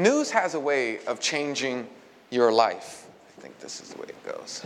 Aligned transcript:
News 0.00 0.30
has 0.30 0.54
a 0.54 0.60
way 0.60 1.04
of 1.06 1.18
changing 1.18 1.88
your 2.30 2.52
life. 2.52 3.08
I 3.36 3.40
think 3.40 3.58
this 3.58 3.80
is 3.80 3.88
the 3.90 3.98
way 4.00 4.06
it 4.08 4.24
goes. 4.24 4.64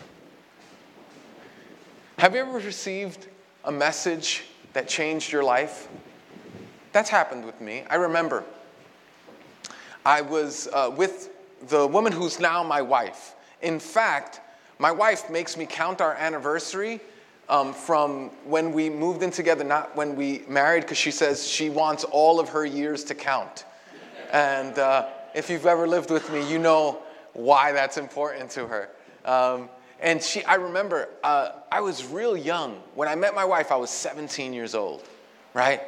Have 2.19 2.35
you 2.35 2.41
ever 2.43 2.59
received 2.59 3.29
a 3.65 3.73
message 3.73 4.45
that 4.75 4.87
changed 4.89 5.33
your 5.33 5.43
life? 5.43 5.89
That's 6.93 7.09
happened 7.09 7.47
with 7.47 7.59
me. 7.63 7.85
I 7.89 7.95
remember 7.95 8.45
I 10.05 10.21
was 10.21 10.69
uh, 10.71 10.93
with 10.95 11.31
the 11.69 11.87
woman 11.87 12.13
who's 12.13 12.39
now 12.39 12.63
my 12.63 12.83
wife. 12.83 13.35
In 13.63 13.81
fact, 13.81 14.43
my 14.79 14.93
wife 14.93 15.31
makes 15.31 15.57
me 15.57 15.65
count 15.65 16.03
our 16.03 16.15
anniversary 16.15 17.01
um, 17.49 17.73
from 17.73 18.29
when 18.45 18.73
we 18.73 18.91
moved 18.91 19.23
in 19.23 19.31
together, 19.31 19.65
not 19.65 19.97
when 19.97 20.15
we 20.15 20.45
married, 20.47 20.83
because 20.83 20.99
she 20.99 21.11
says 21.11 21.49
she 21.49 21.71
wants 21.71 22.05
all 22.05 22.39
of 22.39 22.51
her 22.51 22.67
years 22.67 23.03
to 23.05 23.15
count. 23.15 23.65
And 24.33 24.79
uh, 24.79 25.09
if 25.35 25.51
you've 25.51 25.67
ever 25.67 25.87
lived 25.87 26.11
with 26.11 26.31
me, 26.33 26.49
you 26.51 26.59
know 26.59 27.03
why 27.33 27.73
that's 27.73 27.97
important 27.97 28.51
to 28.51 28.67
her. 28.67 28.91
Um, 29.25 29.69
and 30.01 30.23
she, 30.23 30.45
I 30.45 30.55
remember 30.55 31.09
uh, 31.23 31.51
I 31.71 31.81
was 31.81 32.07
real 32.07 32.37
young. 32.37 32.83
When 32.95 33.09
I 33.09 33.15
met 33.15 33.35
my 33.35 33.45
wife, 33.45 33.71
I 33.71 33.77
was 33.77 33.91
17 33.91 34.53
years 34.53 34.75
old, 34.75 35.03
right? 35.55 35.81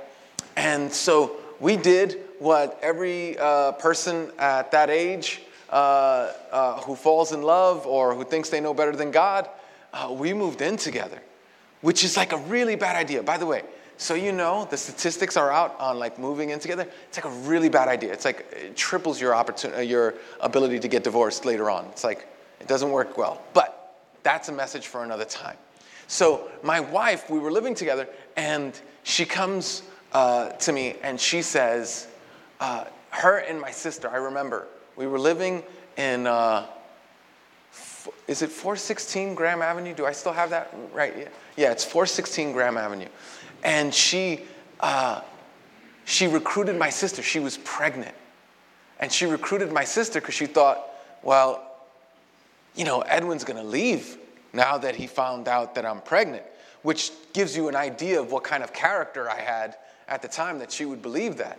And 0.56 0.92
so 0.92 1.36
we 1.60 1.76
did 1.76 2.20
what 2.38 2.78
every 2.82 3.36
uh, 3.38 3.72
person 3.72 4.30
at 4.38 4.70
that 4.70 4.90
age 4.90 5.42
uh, 5.70 6.32
uh, 6.52 6.80
who 6.82 6.94
falls 6.94 7.32
in 7.32 7.42
love 7.42 7.86
or 7.86 8.14
who 8.14 8.24
thinks 8.24 8.50
they 8.50 8.60
know 8.60 8.74
better 8.74 8.94
than 8.94 9.10
God, 9.10 9.48
uh, 9.92 10.12
we 10.12 10.32
moved 10.32 10.62
in 10.62 10.76
together, 10.76 11.20
which 11.80 12.04
is 12.04 12.16
like 12.16 12.32
a 12.32 12.36
really 12.36 12.76
bad 12.76 12.96
idea. 12.96 13.22
By 13.22 13.38
the 13.38 13.46
way, 13.46 13.62
so 13.96 14.14
you 14.14 14.32
know, 14.32 14.66
the 14.70 14.76
statistics 14.76 15.36
are 15.36 15.52
out 15.52 15.78
on 15.78 15.98
like 15.98 16.18
moving 16.18 16.50
in 16.50 16.58
together. 16.58 16.86
It's 17.08 17.16
like 17.16 17.26
a 17.26 17.36
really 17.48 17.68
bad 17.68 17.88
idea. 17.88 18.12
It's 18.12 18.24
like 18.24 18.46
it 18.52 18.76
triples 18.76 19.20
your 19.20 19.34
opportunity, 19.34 19.86
your 19.86 20.14
ability 20.40 20.80
to 20.80 20.88
get 20.88 21.04
divorced 21.04 21.44
later 21.44 21.70
on. 21.70 21.86
It's 21.86 22.04
like 22.04 22.26
it 22.60 22.66
doesn't 22.66 22.90
work 22.90 23.16
well. 23.16 23.42
But 23.52 23.96
that's 24.22 24.48
a 24.48 24.52
message 24.52 24.86
for 24.86 25.04
another 25.04 25.24
time. 25.24 25.56
So 26.06 26.50
my 26.62 26.80
wife, 26.80 27.30
we 27.30 27.38
were 27.38 27.52
living 27.52 27.74
together, 27.74 28.08
and 28.36 28.78
she 29.04 29.24
comes 29.24 29.82
uh, 30.12 30.50
to 30.50 30.72
me 30.72 30.96
and 31.02 31.20
she 31.20 31.42
says, 31.42 32.08
uh, 32.60 32.84
her 33.10 33.38
and 33.38 33.60
my 33.60 33.70
sister, 33.70 34.08
I 34.08 34.16
remember, 34.16 34.66
we 34.96 35.06
were 35.06 35.18
living 35.18 35.62
in, 35.96 36.26
uh, 36.26 36.66
is 38.28 38.42
it 38.42 38.50
416 38.50 39.34
Graham 39.34 39.62
Avenue? 39.62 39.94
Do 39.94 40.06
I 40.06 40.12
still 40.12 40.32
have 40.32 40.50
that 40.50 40.74
right? 40.92 41.14
Yeah, 41.16 41.28
yeah 41.56 41.72
it's 41.72 41.84
416 41.84 42.52
Graham 42.52 42.76
Avenue. 42.76 43.08
And 43.64 43.92
she, 43.92 44.42
uh, 44.80 45.22
she 46.04 46.26
recruited 46.26 46.78
my 46.78 46.90
sister. 46.90 47.22
She 47.22 47.40
was 47.40 47.58
pregnant. 47.58 48.14
And 49.00 49.10
she 49.10 49.24
recruited 49.26 49.72
my 49.72 49.84
sister 49.84 50.20
because 50.20 50.34
she 50.34 50.46
thought, 50.46 50.86
well, 51.22 51.72
you 52.76 52.84
know, 52.84 53.00
Edwin's 53.00 53.44
going 53.44 53.60
to 53.60 53.68
leave 53.68 54.18
now 54.52 54.78
that 54.78 54.94
he 54.94 55.06
found 55.06 55.48
out 55.48 55.74
that 55.74 55.84
I'm 55.84 56.00
pregnant, 56.00 56.44
which 56.82 57.10
gives 57.32 57.56
you 57.56 57.68
an 57.68 57.74
idea 57.74 58.20
of 58.20 58.30
what 58.30 58.44
kind 58.44 58.62
of 58.62 58.72
character 58.72 59.28
I 59.28 59.40
had 59.40 59.76
at 60.06 60.22
the 60.22 60.28
time 60.28 60.58
that 60.58 60.70
she 60.70 60.84
would 60.84 61.02
believe 61.02 61.38
that. 61.38 61.58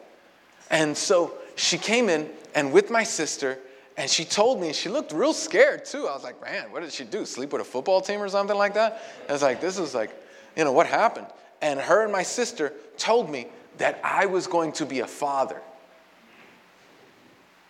And 0.70 0.96
so 0.96 1.34
she 1.56 1.78
came 1.78 2.10
in 2.10 2.30
and 2.54 2.72
with 2.72 2.90
my 2.90 3.04
sister, 3.04 3.60
and 3.98 4.10
she 4.10 4.26
told 4.26 4.60
me, 4.60 4.68
and 4.68 4.76
she 4.76 4.90
looked 4.90 5.12
real 5.12 5.34
scared 5.34 5.86
too. 5.86 6.08
I 6.08 6.14
was 6.14 6.24
like, 6.24 6.42
man, 6.42 6.72
what 6.72 6.82
did 6.82 6.92
she 6.92 7.04
do? 7.04 7.26
Sleep 7.26 7.54
with 7.54 7.62
a 7.62 7.66
football 7.66 8.02
team 8.02 8.22
or 8.22 8.30
something 8.30 8.58
like 8.58 8.74
that? 8.76 9.02
I 9.28 9.34
was 9.34 9.42
like, 9.42 9.62
this 9.62 9.78
is 9.78 9.96
like, 9.96 10.12
you 10.56 10.64
know, 10.64 10.72
what 10.72 10.88
happened? 10.88 11.28
And 11.62 11.80
her 11.80 12.04
and 12.04 12.12
my 12.12 12.24
sister 12.24 12.74
told 12.98 13.30
me 13.30 13.48
that 13.78 14.00
I 14.04 14.26
was 14.26 14.48
going 14.48 14.72
to 14.74 14.86
be 14.86 15.00
a 15.00 15.08
father. 15.08 15.62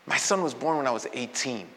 My 0.05 0.17
son 0.17 0.43
was 0.43 0.53
born 0.53 0.77
when 0.77 0.87
I 0.87 0.91
was 0.91 1.07
18. 1.13 1.67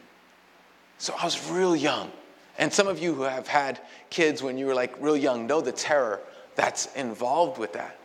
So 0.97 1.15
I 1.19 1.25
was 1.25 1.49
real 1.49 1.75
young. 1.75 2.11
And 2.57 2.71
some 2.71 2.87
of 2.87 2.99
you 2.99 3.13
who 3.13 3.23
have 3.23 3.47
had 3.47 3.79
kids 4.09 4.43
when 4.43 4.57
you 4.57 4.65
were 4.67 4.75
like 4.75 4.93
real 4.99 5.17
young 5.17 5.47
know 5.47 5.61
the 5.61 5.71
terror 5.71 6.19
that's 6.55 6.93
involved 6.95 7.57
with 7.57 7.73
that. 7.73 7.97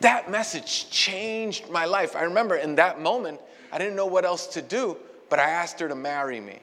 That 0.00 0.30
message 0.30 0.90
changed 0.90 1.70
my 1.70 1.86
life. 1.86 2.14
I 2.14 2.22
remember 2.22 2.56
in 2.56 2.76
that 2.76 3.00
moment, 3.00 3.40
I 3.72 3.78
didn't 3.78 3.96
know 3.96 4.06
what 4.06 4.24
else 4.24 4.46
to 4.48 4.62
do, 4.62 4.96
but 5.28 5.38
I 5.38 5.50
asked 5.50 5.80
her 5.80 5.88
to 5.88 5.94
marry 5.94 6.40
me. 6.40 6.58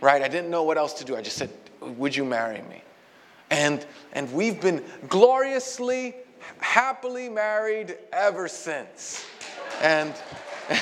Right? 0.00 0.22
I 0.22 0.28
didn't 0.28 0.50
know 0.50 0.62
what 0.62 0.78
else 0.78 0.92
to 0.94 1.04
do. 1.04 1.16
I 1.16 1.22
just 1.22 1.36
said, 1.36 1.50
Would 1.80 2.14
you 2.14 2.24
marry 2.24 2.62
me? 2.62 2.82
And, 3.50 3.86
and 4.12 4.32
we've 4.32 4.60
been 4.60 4.82
gloriously, 5.08 6.14
happily 6.58 7.28
married 7.28 7.96
ever 8.12 8.48
since. 8.48 9.24
And 9.82 10.14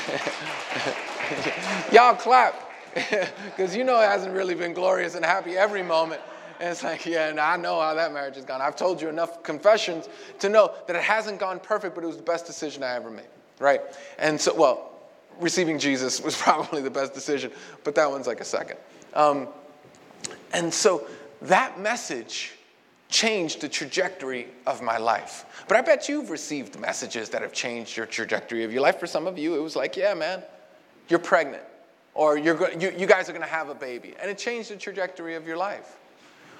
y'all 1.93 2.15
clap, 2.15 2.55
because 2.95 3.77
you 3.77 3.85
know 3.85 4.01
it 4.01 4.07
hasn't 4.07 4.33
really 4.33 4.55
been 4.55 4.73
glorious 4.73 5.15
and 5.15 5.25
happy 5.25 5.57
every 5.57 5.83
moment. 5.83 6.21
And 6.61 6.71
it's 6.71 6.85
like, 6.85 7.05
yeah, 7.05 7.29
and 7.29 7.41
I 7.41 7.57
know 7.57 7.81
how 7.81 7.95
that 7.95 8.13
marriage 8.13 8.37
has 8.37 8.45
gone. 8.45 8.61
I've 8.61 8.77
told 8.77 9.03
you 9.03 9.09
enough 9.09 9.43
confessions 9.43 10.09
to 10.39 10.49
know 10.49 10.73
that 10.87 10.95
it 10.95 11.03
hasn't 11.03 11.41
gone 11.41 11.59
perfect, 11.59 11.95
but 11.95 12.05
it 12.05 12.07
was 12.07 12.17
the 12.17 12.23
best 12.23 12.47
decision 12.47 12.83
I 12.83 12.95
ever 12.95 13.11
made, 13.11 13.27
right? 13.59 13.81
And 14.19 14.41
so, 14.41 14.55
well, 14.55 14.93
receiving 15.41 15.79
Jesus 15.79 16.21
was 16.25 16.37
probably 16.37 16.81
the 16.83 16.91
best 16.91 17.13
decision, 17.13 17.51
but 17.83 17.95
that 17.97 18.11
one's 18.11 18.27
like 18.27 18.41
a 18.41 18.45
second. 18.45 18.79
Um, 19.15 19.49
and 20.53 20.73
so 20.73 21.07
that 21.44 21.81
message 21.81 22.53
changed 23.09 23.60
the 23.60 23.69
trajectory 23.69 24.49
of 24.66 24.82
my 24.82 24.99
life. 24.99 25.65
But 25.69 25.77
I 25.77 25.82
bet 25.82 26.09
you've 26.09 26.31
received 26.31 26.78
messages 26.81 27.28
that 27.31 27.43
have 27.43 27.53
changed 27.53 27.97
your 27.97 28.06
trajectory 28.06 28.65
of 28.65 28.72
your 28.72 28.82
life. 28.82 28.99
For 28.99 29.06
some 29.06 29.27
of 29.27 29.38
you, 29.38 29.54
it 29.54 29.60
was 29.60 29.77
like, 29.77 29.97
yeah, 29.97 30.15
man, 30.15 30.43
you're 31.09 31.21
pregnant, 31.21 31.62
or 32.15 32.37
you're, 32.37 32.72
you, 32.72 32.93
you 32.97 33.06
guys 33.06 33.28
are 33.28 33.33
to 33.38 33.47
have 33.47 33.69
a 33.69 33.75
baby. 33.75 34.15
And 34.21 34.31
it 34.31 34.38
changed 34.38 34.71
the 34.71 34.77
trajectory 34.77 35.34
of 35.34 35.47
your 35.47 35.56
life. 35.56 35.97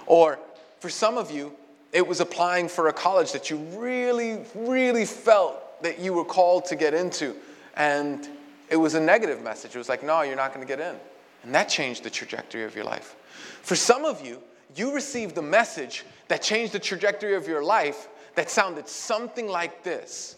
Or 0.07 0.39
for 0.81 0.91
some 0.91 1.19
of 1.19 1.31
you, 1.31 1.55
it 1.93 2.07
was 2.07 2.21
applying 2.21 2.69
for 2.69 2.89
a 2.89 2.93
college 2.93 3.33
that 3.33 3.51
you 3.51 3.57
really, 3.77 4.45
really 4.55 5.07
felt 5.07 5.83
that 5.83 5.99
you 5.99 6.13
were 6.13 6.25
called 6.25 6.67
to 6.67 6.77
get 6.77 6.93
into. 6.95 7.35
And 7.77 8.29
it 8.69 8.77
was 8.77 8.95
a 8.95 9.01
negative 9.01 9.43
message. 9.43 9.75
It 9.75 9.79
was 9.79 9.89
like, 9.89 10.03
no, 10.03 10.23
you're 10.23 10.37
not 10.37 10.53
to 10.67 10.67
get 10.67 10.81
in. 10.81 10.97
And 11.43 11.55
that 11.55 11.69
changed 11.69 12.05
the 12.05 12.11
trajectory 12.11 12.65
of 12.65 12.75
your 12.75 12.85
life. 12.85 13.17
For 13.63 13.77
some 13.77 14.05
of 14.05 14.25
you, 14.25 14.43
you 14.75 14.95
received 14.95 15.37
a 15.39 15.43
message 15.43 16.05
that 16.29 16.43
changed 16.43 16.73
the 16.73 16.79
trajectory 16.79 17.35
of 17.35 17.47
your 17.47 17.63
life 17.63 18.09
that 18.35 18.51
sounded 18.51 18.89
something 18.89 19.47
like 19.49 19.83
this 19.83 20.37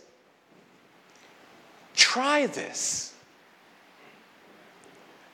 Try 1.96 2.46
this. 2.46 3.14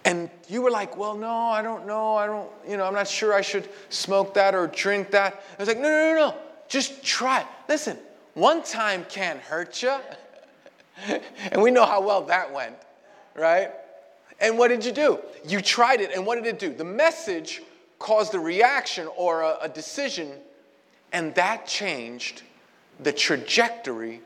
And 0.04 0.30
you 0.48 0.62
were 0.62 0.70
like, 0.70 0.96
well, 0.96 1.16
no, 1.16 1.28
I 1.28 1.60
don't 1.60 1.86
know. 1.86 2.16
I 2.16 2.26
don't, 2.26 2.48
you 2.68 2.76
know, 2.76 2.84
I'm 2.84 2.94
not 2.94 3.08
sure 3.08 3.34
I 3.34 3.40
should 3.40 3.68
smoke 3.88 4.34
that 4.34 4.54
or 4.54 4.68
drink 4.68 5.10
that. 5.10 5.42
I 5.58 5.62
was 5.62 5.69
like, 5.69 5.78
no, 5.78 5.88
no, 5.88 6.12
no, 6.12 6.14
no. 6.14 6.34
Just 6.69 7.04
try. 7.04 7.44
Listen, 7.69 7.98
one 8.34 8.62
time 8.62 9.04
can't 9.08 9.40
hurt 9.40 9.82
you. 9.82 9.96
and 11.50 11.60
we 11.60 11.70
know 11.70 11.84
how 11.84 12.00
well 12.00 12.22
that 12.22 12.52
went, 12.52 12.76
right? 13.34 13.70
And 14.40 14.56
what 14.56 14.69
did 14.69 14.84
you 14.84 14.92
do? 14.92 15.19
You 15.46 15.60
tried 15.60 16.00
it, 16.00 16.10
and 16.14 16.26
what 16.26 16.36
did 16.36 16.46
it 16.46 16.58
do? 16.58 16.72
The 16.72 16.84
message 16.84 17.62
caused 18.02 18.34
a 18.34 18.38
reaction 18.38 19.08
or 19.16 19.42
a, 19.42 19.58
a 19.62 19.68
decision, 19.68 20.32
and 21.12 21.34
that 21.36 21.66
changed 21.66 22.42
the 23.00 23.12
trajectory 23.12 24.20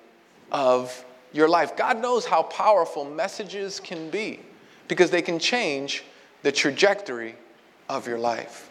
of 0.50 1.04
your 1.32 1.48
life. 1.48 1.76
God 1.76 2.00
knows 2.00 2.24
how 2.24 2.42
powerful 2.42 3.04
messages 3.04 3.78
can 3.78 4.10
be 4.10 4.40
because 4.88 5.10
they 5.10 5.22
can 5.22 5.38
change 5.38 6.04
the 6.42 6.50
trajectory 6.50 7.36
of 7.88 8.08
your 8.08 8.18
life. 8.18 8.70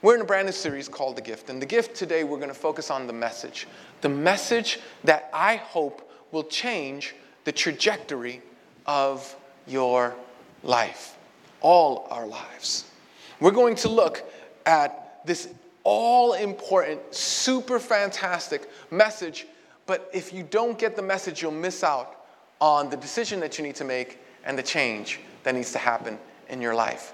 We're 0.00 0.14
in 0.14 0.20
a 0.22 0.24
brand 0.24 0.46
new 0.46 0.52
series 0.52 0.88
called 0.88 1.16
The 1.16 1.22
Gift, 1.22 1.50
and 1.50 1.60
the 1.60 1.66
gift 1.66 1.94
today 1.94 2.24
we're 2.24 2.38
going 2.38 2.48
to 2.48 2.54
focus 2.54 2.90
on 2.90 3.06
the 3.06 3.12
message. 3.12 3.66
The 4.00 4.08
message 4.08 4.80
that 5.04 5.30
I 5.32 5.56
hope 5.56 6.10
will 6.32 6.44
change 6.44 7.14
the 7.44 7.52
trajectory 7.52 8.42
of 8.86 9.36
your 9.66 10.14
life, 10.62 11.16
all 11.60 12.06
our 12.10 12.26
lives. 12.26 12.84
We're 13.40 13.50
going 13.50 13.76
to 13.76 13.88
look 13.88 14.22
at 14.66 15.20
this 15.26 15.48
all 15.82 16.32
important, 16.34 17.14
super 17.14 17.78
fantastic 17.78 18.70
message, 18.90 19.46
but 19.86 20.10
if 20.14 20.32
you 20.32 20.42
don't 20.42 20.78
get 20.78 20.96
the 20.96 21.02
message, 21.02 21.42
you'll 21.42 21.52
miss 21.52 21.84
out 21.84 22.24
on 22.60 22.88
the 22.88 22.96
decision 22.96 23.40
that 23.40 23.58
you 23.58 23.64
need 23.64 23.74
to 23.76 23.84
make 23.84 24.18
and 24.44 24.58
the 24.58 24.62
change 24.62 25.20
that 25.42 25.54
needs 25.54 25.72
to 25.72 25.78
happen 25.78 26.18
in 26.48 26.62
your 26.62 26.74
life. 26.74 27.12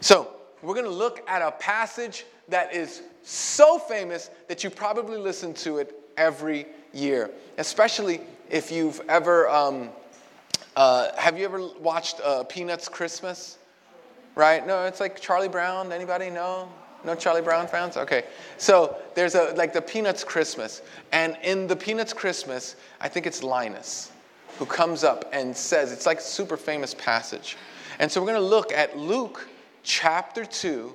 So, 0.00 0.28
we're 0.62 0.74
going 0.74 0.86
to 0.86 0.92
look 0.92 1.28
at 1.28 1.42
a 1.42 1.50
passage 1.50 2.24
that 2.48 2.72
is 2.72 3.02
so 3.24 3.78
famous 3.78 4.30
that 4.46 4.62
you 4.62 4.70
probably 4.70 5.18
listen 5.18 5.52
to 5.54 5.78
it 5.78 5.92
every 6.16 6.66
year, 6.92 7.30
especially 7.58 8.20
if 8.48 8.70
you've 8.70 9.00
ever. 9.08 9.48
Um, 9.48 9.90
uh, 10.76 11.08
have 11.16 11.36
you 11.36 11.44
ever 11.44 11.66
watched 11.80 12.20
uh, 12.24 12.44
Peanuts 12.44 12.88
Christmas? 12.88 13.58
Right? 14.34 14.66
No, 14.66 14.84
it's 14.84 15.00
like 15.00 15.20
Charlie 15.20 15.48
Brown. 15.48 15.92
Anybody 15.92 16.30
know? 16.30 16.68
No 17.04 17.14
Charlie 17.14 17.42
Brown 17.42 17.66
fans? 17.66 17.96
Okay. 17.96 18.24
So 18.58 18.96
there's 19.14 19.34
a 19.34 19.52
like 19.56 19.72
the 19.72 19.82
Peanuts 19.82 20.24
Christmas, 20.24 20.82
and 21.10 21.36
in 21.42 21.66
the 21.66 21.76
Peanuts 21.76 22.12
Christmas, 22.12 22.76
I 23.00 23.08
think 23.08 23.26
it's 23.26 23.42
Linus 23.42 24.12
who 24.58 24.66
comes 24.66 25.02
up 25.02 25.28
and 25.32 25.56
says, 25.56 25.92
it's 25.92 26.06
like 26.06 26.20
super 26.20 26.56
famous 26.56 26.94
passage. 26.94 27.56
And 27.98 28.10
so 28.10 28.20
we're 28.20 28.28
going 28.28 28.40
to 28.40 28.46
look 28.46 28.72
at 28.72 28.96
Luke 28.96 29.48
chapter 29.82 30.44
2, 30.44 30.94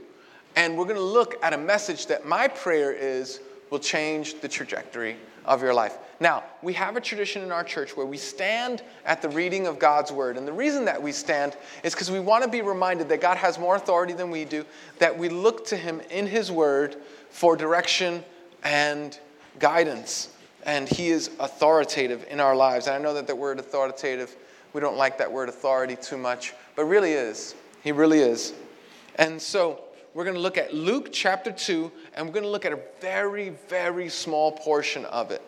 and 0.56 0.78
we're 0.78 0.86
going 0.86 0.96
to 0.96 1.02
look 1.02 1.36
at 1.44 1.54
a 1.54 1.58
message 1.58 2.08
that 2.08 2.26
my 2.26 2.48
prayer 2.48 2.92
is 2.92 3.42
will 3.70 3.80
change 3.80 4.40
the 4.42 4.48
trajectory 4.48 5.18
of 5.46 5.62
your 5.62 5.74
life. 5.74 5.98
Now, 6.20 6.44
we 6.62 6.74
have 6.74 6.98
a 6.98 7.02
tradition 7.02 7.44
in 7.44 7.52
our 7.52 7.64
church 7.64 7.96
where 7.96 8.06
we 8.06 8.18
stand 8.18 8.82
at 9.06 9.22
the 9.22 9.30
reading 9.30 9.68
of 9.68 9.80
God's 9.80 10.12
word. 10.12 10.36
And 10.36 10.48
the 10.48 10.54
reason 10.54 10.86
that 10.86 11.02
we 11.02 11.12
stand 11.12 11.56
is 11.84 11.94
because 11.94 12.10
we 12.10 12.20
want 12.20 12.44
to 12.44 12.50
be 12.50 12.62
reminded 12.62 13.08
that 13.10 13.22
God 13.22 13.38
has 13.38 13.60
more 13.60 13.76
authority 13.76 14.14
than 14.14 14.32
we 14.32 14.44
do, 14.44 14.66
that 15.00 15.18
we 15.18 15.30
look 15.30 15.66
to 15.68 15.78
him 15.78 16.02
in 16.10 16.28
his 16.28 16.52
word 16.52 16.98
for 17.30 17.56
direction 17.56 18.24
and 18.64 19.18
guidance. 19.60 20.30
And 20.66 20.90
he 20.90 21.10
is 21.10 21.30
authoritative 21.40 22.26
in 22.30 22.40
our 22.40 22.56
lives. 22.56 22.88
And 22.88 22.96
I 22.96 23.00
know 23.00 23.14
that 23.14 23.28
the 23.28 23.36
word 23.36 23.60
authoritative, 23.60 24.36
we 24.74 24.82
don't 24.82 24.98
like 24.98 25.18
that 25.20 25.32
word 25.32 25.50
authority 25.50 25.96
too 25.96 26.18
much, 26.18 26.54
but 26.76 26.86
really 26.86 27.14
is. 27.14 27.56
He 27.84 27.92
really 27.92 28.20
is. 28.20 28.54
And 29.16 29.42
so, 29.42 29.82
we're 30.18 30.24
going 30.24 30.34
to 30.36 30.42
look 30.42 30.58
at 30.58 30.74
Luke 30.74 31.10
chapter 31.12 31.52
2, 31.52 31.92
and 32.16 32.26
we're 32.26 32.34
going 32.34 32.44
to 32.44 32.50
look 32.50 32.66
at 32.66 32.74
a 32.74 32.80
very, 33.00 33.50
very 33.70 34.10
small 34.10 34.52
portion 34.52 35.06
of 35.06 35.30
it. 35.30 35.44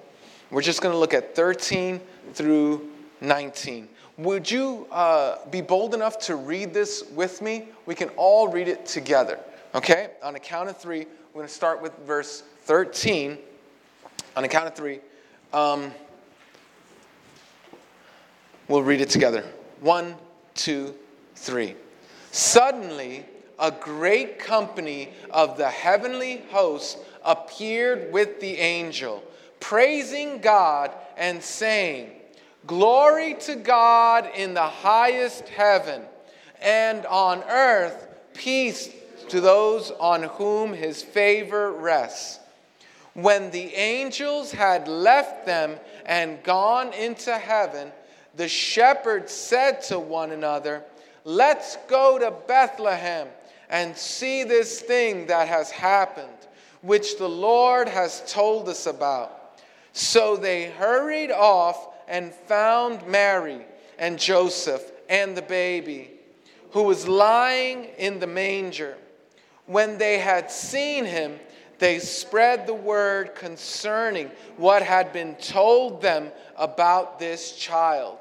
We're 0.51 0.61
just 0.61 0.83
going 0.83 0.93
to 0.93 0.99
look 0.99 1.15
at 1.15 1.35
13 1.35 1.99
through 2.35 2.87
19. 3.19 3.89
Would 4.19 4.51
you 4.51 4.85
uh, 4.91 5.37
be 5.49 5.61
bold 5.61 5.95
enough 5.95 6.19
to 6.19 6.35
read 6.35 6.71
this 6.71 7.03
with 7.15 7.41
me? 7.41 7.69
We 7.87 7.95
can 7.95 8.09
all 8.09 8.47
read 8.47 8.67
it 8.67 8.85
together. 8.85 9.39
Okay? 9.73 10.11
On 10.21 10.35
a 10.35 10.39
count 10.39 10.69
of 10.69 10.77
three, 10.77 11.07
we're 11.33 11.39
going 11.39 11.47
to 11.47 11.53
start 11.53 11.81
with 11.81 11.97
verse 12.05 12.43
13. 12.65 13.39
On 14.35 14.43
a 14.43 14.47
count 14.47 14.67
of 14.67 14.75
three, 14.75 14.99
um, 15.51 15.91
we'll 18.67 18.83
read 18.83 19.01
it 19.01 19.09
together. 19.09 19.43
One, 19.81 20.13
two, 20.53 20.93
three. 21.33 21.75
Suddenly, 22.29 23.25
a 23.59 23.71
great 23.71 24.39
company 24.39 25.09
of 25.29 25.57
the 25.57 25.69
heavenly 25.69 26.41
hosts 26.49 26.97
appeared 27.23 28.11
with 28.11 28.39
the 28.39 28.57
angel, 28.57 29.23
praising 29.59 30.39
God 30.39 30.91
and 31.17 31.43
saying, 31.43 32.11
Glory 32.65 33.35
to 33.41 33.55
God 33.55 34.29
in 34.35 34.53
the 34.53 34.61
highest 34.61 35.47
heaven, 35.49 36.03
and 36.61 37.05
on 37.05 37.43
earth 37.43 38.07
peace 38.33 38.89
to 39.29 39.41
those 39.41 39.91
on 39.99 40.23
whom 40.23 40.73
his 40.73 41.03
favor 41.03 41.71
rests. 41.71 42.39
When 43.13 43.51
the 43.51 43.73
angels 43.75 44.51
had 44.51 44.87
left 44.87 45.45
them 45.45 45.77
and 46.05 46.41
gone 46.43 46.93
into 46.93 47.37
heaven, 47.37 47.91
the 48.35 48.47
shepherds 48.47 49.31
said 49.33 49.81
to 49.83 49.99
one 49.99 50.31
another, 50.31 50.83
Let's 51.25 51.77
go 51.87 52.17
to 52.17 52.31
Bethlehem 52.47 53.27
and 53.69 53.95
see 53.95 54.43
this 54.43 54.81
thing 54.81 55.27
that 55.27 55.47
has 55.47 55.69
happened, 55.69 56.27
which 56.81 57.17
the 57.17 57.29
Lord 57.29 57.87
has 57.87 58.23
told 58.31 58.67
us 58.67 58.87
about. 58.87 59.61
So 59.93 60.35
they 60.35 60.71
hurried 60.71 61.31
off 61.31 61.87
and 62.07 62.33
found 62.33 63.05
Mary 63.07 63.65
and 63.97 64.17
Joseph 64.17 64.91
and 65.07 65.35
the 65.35 65.41
baby, 65.41 66.11
who 66.71 66.83
was 66.83 67.07
lying 67.07 67.85
in 67.97 68.19
the 68.19 68.27
manger. 68.27 68.97
When 69.65 69.97
they 69.97 70.17
had 70.17 70.49
seen 70.49 71.05
him, 71.05 71.39
they 71.77 71.99
spread 71.99 72.65
the 72.65 72.73
word 72.73 73.35
concerning 73.35 74.31
what 74.57 74.81
had 74.81 75.13
been 75.13 75.35
told 75.35 76.01
them 76.01 76.31
about 76.57 77.19
this 77.19 77.55
child. 77.55 78.17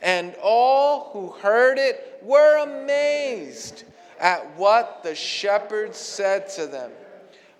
And 0.00 0.34
all 0.42 1.10
who 1.12 1.28
heard 1.28 1.78
it 1.78 2.18
were 2.22 2.58
amazed 2.58 3.84
at 4.20 4.56
what 4.56 5.02
the 5.02 5.14
shepherds 5.14 5.98
said 5.98 6.48
to 6.50 6.66
them. 6.66 6.90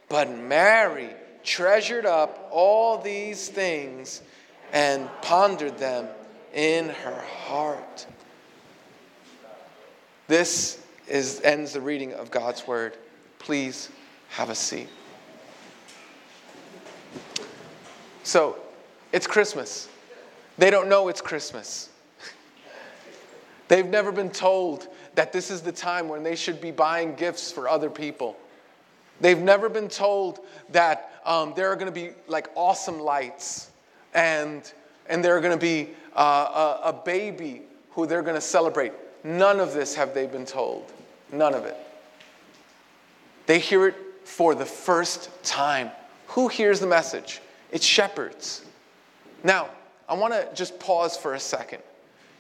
But 0.09 0.31
Mary 0.31 1.11
treasured 1.43 2.07
up 2.07 2.49
all 2.51 2.99
these 2.99 3.49
things 3.49 4.23
and 4.73 5.09
pondered 5.23 5.79
them 5.79 6.09
in 6.53 6.89
her 6.89 7.21
heart. 7.21 8.07
This 10.29 10.83
is, 11.07 11.41
ends 11.43 11.73
the 11.73 11.81
reading 11.81 12.13
of 12.15 12.31
God's 12.31 12.67
word. 12.67 12.97
Please 13.39 13.91
have 14.31 14.51
a 14.51 14.55
seat. 14.55 14.89
So, 18.25 18.59
it's 19.13 19.29
Christmas. 19.29 19.89
They 20.59 20.71
don't 20.71 20.89
know 20.89 21.07
it's 21.09 21.21
Christmas. 21.21 21.91
They've 23.69 23.87
never 23.87 24.11
been 24.11 24.31
told 24.31 24.89
that 25.17 25.33
this 25.33 25.51
is 25.51 25.63
the 25.63 25.73
time 25.73 26.09
when 26.09 26.23
they 26.23 26.37
should 26.37 26.61
be 26.61 26.71
buying 26.71 27.15
gifts 27.15 27.51
for 27.51 27.69
other 27.69 27.91
people. 27.91 28.37
They've 29.21 29.41
never 29.41 29.69
been 29.69 29.89
told 29.89 30.41
that 30.71 31.11
um, 31.25 31.55
there 31.57 31.73
are 31.73 31.75
going 31.75 31.93
to 31.93 31.93
be 31.93 32.11
like 32.29 32.49
awesome 32.55 33.01
lights 33.01 33.71
and, 34.15 34.71
and 35.09 35.25
there 35.25 35.37
are 35.37 35.41
going 35.41 35.59
to 35.59 35.61
be 35.61 35.91
uh, 36.15 36.79
a, 36.85 36.89
a 36.89 36.93
baby 36.93 37.63
who 37.93 38.07
they're 38.07 38.23
going 38.23 38.35
to 38.37 38.43
celebrate. 38.43 38.93
None 39.25 39.59
of 39.59 39.73
this 39.73 39.95
have 39.95 40.13
they 40.15 40.27
been 40.27 40.45
told. 40.45 40.93
None 41.33 41.55
of 41.55 41.65
it. 41.65 41.77
They 43.47 43.59
hear 43.59 43.89
it 43.89 43.95
for 44.25 44.55
the 44.55 44.67
first 44.67 45.31
time. 45.43 45.91
Who 46.29 46.49
hears 46.49 46.79
the 46.79 46.87
message? 46.87 47.41
It's 47.73 47.87
shepherds. 47.87 48.67
Now, 49.43 49.71
I 50.09 50.15
want 50.15 50.35
to 50.35 50.49
just 50.55 50.79
pause 50.79 51.17
for 51.17 51.35
a 51.35 51.41
second. 51.41 51.83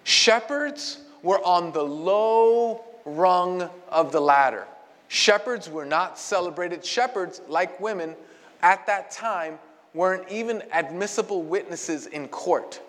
Shepherds 0.04 0.98
were 1.22 1.44
on 1.44 1.72
the 1.72 1.82
low 1.82 2.84
rung 3.04 3.68
of 3.88 4.12
the 4.12 4.20
ladder. 4.20 4.66
Shepherds 5.08 5.70
were 5.70 5.84
not 5.84 6.18
celebrated. 6.18 6.84
Shepherds, 6.84 7.40
like 7.48 7.78
women, 7.80 8.14
at 8.62 8.86
that 8.86 9.10
time 9.10 9.58
weren't 9.94 10.28
even 10.28 10.62
admissible 10.72 11.42
witnesses 11.42 12.06
in 12.06 12.28
court. 12.28 12.80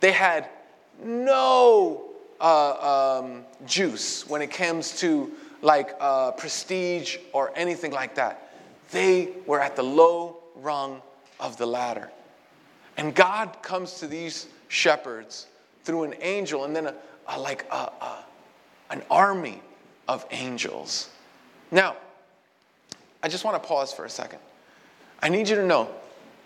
They 0.00 0.12
had 0.12 0.48
no 1.02 2.10
uh, 2.40 3.20
um, 3.20 3.44
juice 3.66 4.28
when 4.28 4.42
it 4.42 4.50
comes 4.50 4.98
to 5.00 5.30
like 5.62 5.94
uh, 6.00 6.32
prestige 6.32 7.18
or 7.32 7.52
anything 7.54 7.92
like 7.92 8.14
that. 8.14 8.52
They 8.90 9.30
were 9.46 9.60
at 9.60 9.76
the 9.76 9.82
low 9.82 10.38
rung 10.56 11.02
of 11.38 11.56
the 11.56 11.66
ladder. 11.66 12.10
And 12.96 13.14
God 13.14 13.62
comes 13.62 14.00
to 14.00 14.06
these 14.06 14.48
shepherds 14.68 15.46
through 15.84 16.04
an 16.04 16.14
angel 16.20 16.64
and 16.64 16.74
then 16.74 16.86
a, 16.86 16.94
like 17.38 17.66
a, 17.70 17.74
a, 17.74 18.24
an 18.90 19.02
army 19.10 19.62
of 20.08 20.26
angels. 20.30 21.10
Now, 21.70 21.96
I 23.22 23.28
just 23.28 23.44
want 23.44 23.62
to 23.62 23.68
pause 23.68 23.92
for 23.92 24.04
a 24.04 24.10
second. 24.10 24.40
I 25.22 25.28
need 25.28 25.48
you 25.48 25.56
to 25.56 25.66
know 25.66 25.90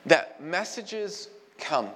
that 0.06 0.42
messages 0.42 1.28
come, 1.58 1.88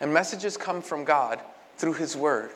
and 0.00 0.12
messages 0.12 0.56
come 0.56 0.82
from 0.82 1.04
God 1.04 1.40
through 1.76 1.94
His 1.94 2.16
Word. 2.16 2.52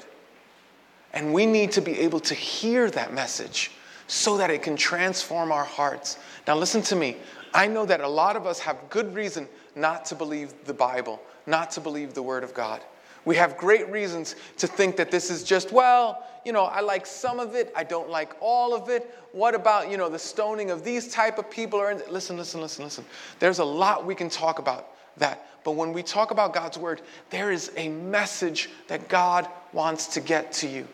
And 1.12 1.32
we 1.34 1.44
need 1.44 1.72
to 1.72 1.82
be 1.82 2.00
able 2.00 2.20
to 2.20 2.34
hear 2.34 2.90
that 2.90 3.12
message 3.12 3.70
so 4.06 4.36
that 4.38 4.50
it 4.50 4.62
can 4.62 4.76
transform 4.76 5.52
our 5.52 5.64
hearts. 5.64 6.18
Now, 6.46 6.56
listen 6.56 6.82
to 6.82 6.96
me. 6.96 7.16
I 7.54 7.66
know 7.66 7.84
that 7.86 8.00
a 8.00 8.08
lot 8.08 8.34
of 8.36 8.46
us 8.46 8.58
have 8.60 8.78
good 8.88 9.14
reason 9.14 9.46
not 9.76 10.04
to 10.06 10.14
believe 10.14 10.52
the 10.64 10.74
Bible, 10.74 11.20
not 11.46 11.70
to 11.72 11.80
believe 11.80 12.14
the 12.14 12.22
Word 12.22 12.44
of 12.44 12.54
God. 12.54 12.80
We 13.24 13.36
have 13.36 13.56
great 13.56 13.88
reasons 13.90 14.36
to 14.58 14.66
think 14.66 14.96
that 14.96 15.10
this 15.10 15.30
is 15.30 15.44
just, 15.44 15.72
well, 15.72 16.26
you 16.44 16.52
know, 16.52 16.64
I 16.64 16.80
like 16.80 17.06
some 17.06 17.38
of 17.38 17.54
it, 17.54 17.72
I 17.76 17.84
don't 17.84 18.10
like 18.10 18.34
all 18.40 18.74
of 18.74 18.88
it. 18.88 19.14
What 19.32 19.54
about, 19.54 19.90
you 19.90 19.96
know, 19.96 20.08
the 20.08 20.18
stoning 20.18 20.70
of 20.70 20.84
these 20.84 21.08
type 21.08 21.38
of 21.38 21.48
people? 21.48 21.78
Or 21.78 21.94
listen, 22.10 22.36
listen, 22.36 22.60
listen, 22.60 22.84
listen. 22.84 23.04
There's 23.38 23.60
a 23.60 23.64
lot 23.64 24.04
we 24.04 24.14
can 24.14 24.28
talk 24.28 24.58
about 24.58 24.88
that. 25.18 25.46
But 25.64 25.72
when 25.72 25.92
we 25.92 26.02
talk 26.02 26.32
about 26.32 26.52
God's 26.52 26.78
word, 26.78 27.02
there 27.30 27.52
is 27.52 27.70
a 27.76 27.88
message 27.88 28.70
that 28.88 29.08
God 29.08 29.48
wants 29.72 30.08
to 30.08 30.20
get 30.20 30.52
to 30.54 30.68
you. 30.68 30.88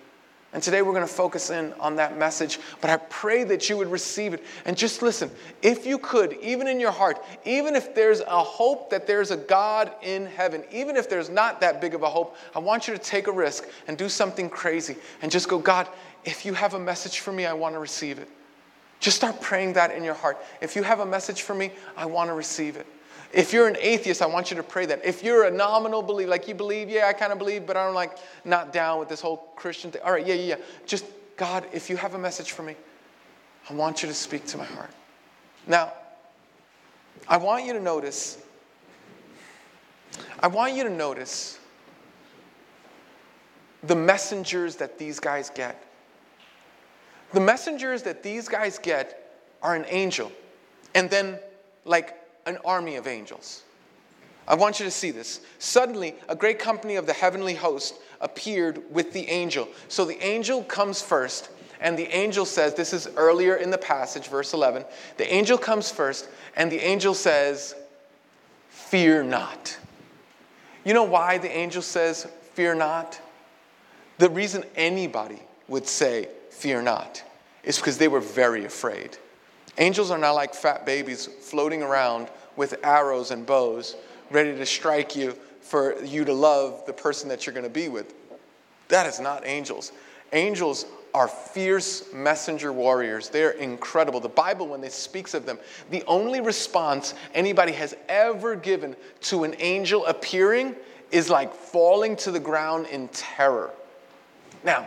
And 0.54 0.62
today 0.62 0.80
we're 0.80 0.94
going 0.94 1.06
to 1.06 1.12
focus 1.12 1.50
in 1.50 1.74
on 1.74 1.96
that 1.96 2.16
message, 2.16 2.58
but 2.80 2.88
I 2.88 2.96
pray 2.96 3.44
that 3.44 3.68
you 3.68 3.76
would 3.76 3.90
receive 3.90 4.32
it. 4.32 4.42
And 4.64 4.78
just 4.78 5.02
listen, 5.02 5.30
if 5.60 5.84
you 5.84 5.98
could, 5.98 6.38
even 6.40 6.66
in 6.66 6.80
your 6.80 6.90
heart, 6.90 7.22
even 7.44 7.76
if 7.76 7.94
there's 7.94 8.20
a 8.20 8.42
hope 8.42 8.88
that 8.88 9.06
there's 9.06 9.30
a 9.30 9.36
God 9.36 9.92
in 10.02 10.24
heaven, 10.24 10.64
even 10.72 10.96
if 10.96 11.10
there's 11.10 11.28
not 11.28 11.60
that 11.60 11.82
big 11.82 11.94
of 11.94 12.02
a 12.02 12.08
hope, 12.08 12.34
I 12.54 12.60
want 12.60 12.88
you 12.88 12.94
to 12.94 13.00
take 13.00 13.26
a 13.26 13.32
risk 13.32 13.68
and 13.88 13.98
do 13.98 14.08
something 14.08 14.48
crazy 14.48 14.96
and 15.20 15.30
just 15.30 15.48
go, 15.48 15.58
God, 15.58 15.86
if 16.24 16.46
you 16.46 16.54
have 16.54 16.72
a 16.72 16.78
message 16.78 17.20
for 17.20 17.32
me, 17.32 17.44
I 17.44 17.52
want 17.52 17.74
to 17.74 17.78
receive 17.78 18.18
it. 18.18 18.28
Just 19.00 19.18
start 19.18 19.40
praying 19.42 19.74
that 19.74 19.90
in 19.90 20.02
your 20.02 20.14
heart. 20.14 20.38
If 20.62 20.76
you 20.76 20.82
have 20.82 21.00
a 21.00 21.06
message 21.06 21.42
for 21.42 21.54
me, 21.54 21.72
I 21.94 22.06
want 22.06 22.30
to 22.30 22.34
receive 22.34 22.76
it. 22.76 22.86
If 23.32 23.52
you're 23.52 23.68
an 23.68 23.76
atheist, 23.78 24.22
I 24.22 24.26
want 24.26 24.50
you 24.50 24.56
to 24.56 24.62
pray 24.62 24.86
that. 24.86 25.04
If 25.04 25.22
you're 25.22 25.44
a 25.44 25.50
nominal 25.50 26.02
believer, 26.02 26.30
like 26.30 26.48
you 26.48 26.54
believe, 26.54 26.88
yeah, 26.88 27.08
I 27.08 27.12
kind 27.12 27.32
of 27.32 27.38
believe, 27.38 27.66
but 27.66 27.76
I'm 27.76 27.94
like 27.94 28.16
not 28.44 28.72
down 28.72 28.98
with 28.98 29.08
this 29.08 29.20
whole 29.20 29.52
Christian 29.54 29.90
thing. 29.90 30.00
All 30.02 30.12
right, 30.12 30.26
yeah, 30.26 30.34
yeah, 30.34 30.56
yeah. 30.56 30.64
Just, 30.86 31.04
God, 31.36 31.66
if 31.72 31.90
you 31.90 31.96
have 31.96 32.14
a 32.14 32.18
message 32.18 32.52
for 32.52 32.62
me, 32.62 32.74
I 33.68 33.74
want 33.74 34.02
you 34.02 34.08
to 34.08 34.14
speak 34.14 34.46
to 34.46 34.56
my 34.56 34.64
heart. 34.64 34.90
Now, 35.66 35.92
I 37.26 37.36
want 37.36 37.66
you 37.66 37.74
to 37.74 37.80
notice, 37.80 38.38
I 40.40 40.46
want 40.46 40.74
you 40.74 40.84
to 40.84 40.90
notice 40.90 41.58
the 43.82 43.94
messengers 43.94 44.76
that 44.76 44.98
these 44.98 45.20
guys 45.20 45.50
get. 45.50 45.84
The 47.34 47.40
messengers 47.40 48.02
that 48.04 48.22
these 48.22 48.48
guys 48.48 48.78
get 48.78 49.38
are 49.60 49.74
an 49.74 49.84
angel, 49.88 50.32
and 50.94 51.10
then 51.10 51.38
like 51.84 52.16
an 52.48 52.58
army 52.64 52.96
of 52.96 53.06
angels. 53.06 53.62
I 54.48 54.54
want 54.54 54.80
you 54.80 54.86
to 54.86 54.90
see 54.90 55.10
this. 55.10 55.40
Suddenly, 55.58 56.14
a 56.28 56.34
great 56.34 56.58
company 56.58 56.96
of 56.96 57.06
the 57.06 57.12
heavenly 57.12 57.54
host 57.54 57.94
appeared 58.20 58.82
with 58.90 59.12
the 59.12 59.28
angel. 59.28 59.68
So 59.88 60.06
the 60.06 60.20
angel 60.24 60.64
comes 60.64 61.02
first, 61.02 61.50
and 61.80 61.98
the 61.98 62.06
angel 62.06 62.46
says, 62.46 62.74
This 62.74 62.94
is 62.94 63.08
earlier 63.16 63.56
in 63.56 63.70
the 63.70 63.78
passage, 63.78 64.28
verse 64.28 64.54
11. 64.54 64.86
The 65.18 65.32
angel 65.32 65.58
comes 65.58 65.90
first, 65.90 66.28
and 66.56 66.72
the 66.72 66.80
angel 66.80 67.12
says, 67.12 67.74
Fear 68.70 69.24
not. 69.24 69.78
You 70.84 70.94
know 70.94 71.04
why 71.04 71.36
the 71.36 71.54
angel 71.54 71.82
says, 71.82 72.26
Fear 72.54 72.76
not? 72.76 73.20
The 74.16 74.30
reason 74.30 74.64
anybody 74.74 75.42
would 75.68 75.86
say, 75.86 76.28
Fear 76.50 76.82
not, 76.82 77.22
is 77.62 77.76
because 77.76 77.98
they 77.98 78.08
were 78.08 78.20
very 78.20 78.64
afraid. 78.64 79.18
Angels 79.76 80.10
are 80.10 80.18
not 80.18 80.32
like 80.32 80.54
fat 80.54 80.84
babies 80.86 81.26
floating 81.26 81.82
around 81.82 82.28
with 82.58 82.74
arrows 82.82 83.30
and 83.30 83.46
bows, 83.46 83.96
ready 84.30 84.54
to 84.54 84.66
strike 84.66 85.16
you 85.16 85.32
for 85.62 86.02
you 86.04 86.24
to 86.24 86.32
love 86.34 86.84
the 86.86 86.92
person 86.92 87.28
that 87.28 87.46
you're 87.46 87.54
going 87.54 87.64
to 87.64 87.70
be 87.70 87.88
with. 87.88 88.14
That 88.88 89.06
is 89.06 89.20
not 89.20 89.46
angels. 89.46 89.92
Angels 90.32 90.84
are 91.14 91.28
fierce 91.28 92.12
messenger 92.12 92.72
warriors. 92.72 93.28
They're 93.28 93.52
incredible. 93.52 94.20
The 94.20 94.28
Bible, 94.28 94.66
when 94.68 94.82
it 94.84 94.92
speaks 94.92 95.34
of 95.34 95.46
them, 95.46 95.58
the 95.90 96.02
only 96.06 96.40
response 96.40 97.14
anybody 97.32 97.72
has 97.72 97.96
ever 98.08 98.56
given 98.56 98.96
to 99.22 99.44
an 99.44 99.54
angel 99.58 100.04
appearing 100.06 100.74
is 101.10 101.30
like 101.30 101.54
falling 101.54 102.16
to 102.16 102.30
the 102.30 102.40
ground 102.40 102.86
in 102.88 103.08
terror. 103.08 103.70
Now, 104.64 104.86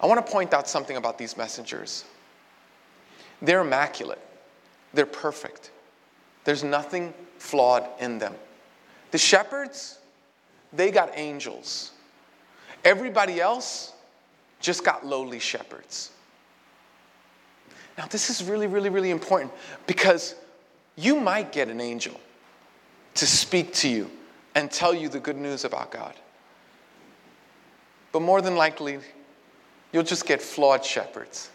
I 0.00 0.06
want 0.06 0.24
to 0.24 0.32
point 0.32 0.54
out 0.54 0.68
something 0.68 0.96
about 0.96 1.18
these 1.18 1.36
messengers. 1.36 2.04
They're 3.42 3.60
immaculate, 3.60 4.20
they're 4.94 5.06
perfect. 5.06 5.70
There's 6.44 6.64
nothing 6.64 7.14
flawed 7.38 7.88
in 8.00 8.18
them. 8.18 8.34
The 9.10 9.18
shepherds, 9.18 9.98
they 10.72 10.90
got 10.90 11.10
angels. 11.14 11.92
Everybody 12.84 13.40
else 13.40 13.92
just 14.60 14.84
got 14.84 15.04
lowly 15.06 15.38
shepherds. 15.38 16.10
Now, 17.98 18.06
this 18.06 18.30
is 18.30 18.42
really, 18.42 18.66
really, 18.66 18.88
really 18.88 19.10
important 19.10 19.52
because 19.86 20.34
you 20.96 21.16
might 21.20 21.52
get 21.52 21.68
an 21.68 21.80
angel 21.80 22.18
to 23.14 23.26
speak 23.26 23.72
to 23.74 23.88
you 23.88 24.10
and 24.54 24.70
tell 24.70 24.94
you 24.94 25.08
the 25.08 25.20
good 25.20 25.36
news 25.36 25.64
about 25.64 25.90
God. 25.90 26.14
But 28.12 28.22
more 28.22 28.40
than 28.40 28.56
likely, 28.56 28.98
you'll 29.92 30.02
just 30.02 30.26
get 30.26 30.40
flawed 30.40 30.84
shepherds. 30.84 31.50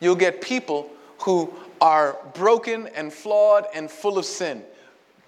You'll 0.00 0.14
get 0.14 0.40
people 0.40 0.90
who 1.20 1.52
are 1.84 2.16
broken 2.32 2.86
and 2.94 3.12
flawed 3.12 3.66
and 3.74 3.90
full 3.90 4.16
of 4.16 4.24
sin. 4.24 4.62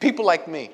People 0.00 0.24
like 0.24 0.48
me, 0.48 0.70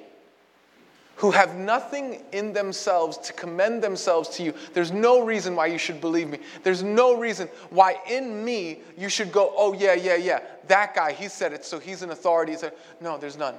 who 1.16 1.32
have 1.32 1.56
nothing 1.56 2.22
in 2.30 2.52
themselves 2.52 3.18
to 3.18 3.32
commend 3.32 3.82
themselves 3.82 4.28
to 4.28 4.44
you. 4.44 4.54
There's 4.74 4.92
no 4.92 5.24
reason 5.24 5.56
why 5.56 5.66
you 5.66 5.78
should 5.78 6.00
believe 6.00 6.28
me. 6.28 6.38
There's 6.62 6.84
no 6.84 7.18
reason 7.18 7.48
why 7.70 7.96
in 8.08 8.44
me 8.44 8.82
you 8.96 9.08
should 9.08 9.32
go, 9.32 9.52
oh, 9.56 9.72
yeah, 9.72 9.94
yeah, 9.94 10.14
yeah, 10.14 10.42
that 10.68 10.94
guy, 10.94 11.10
he 11.10 11.26
said 11.26 11.52
it, 11.52 11.64
so 11.64 11.80
he's 11.80 12.02
an 12.02 12.10
authority. 12.10 12.54
No, 13.00 13.18
there's 13.18 13.36
none. 13.36 13.56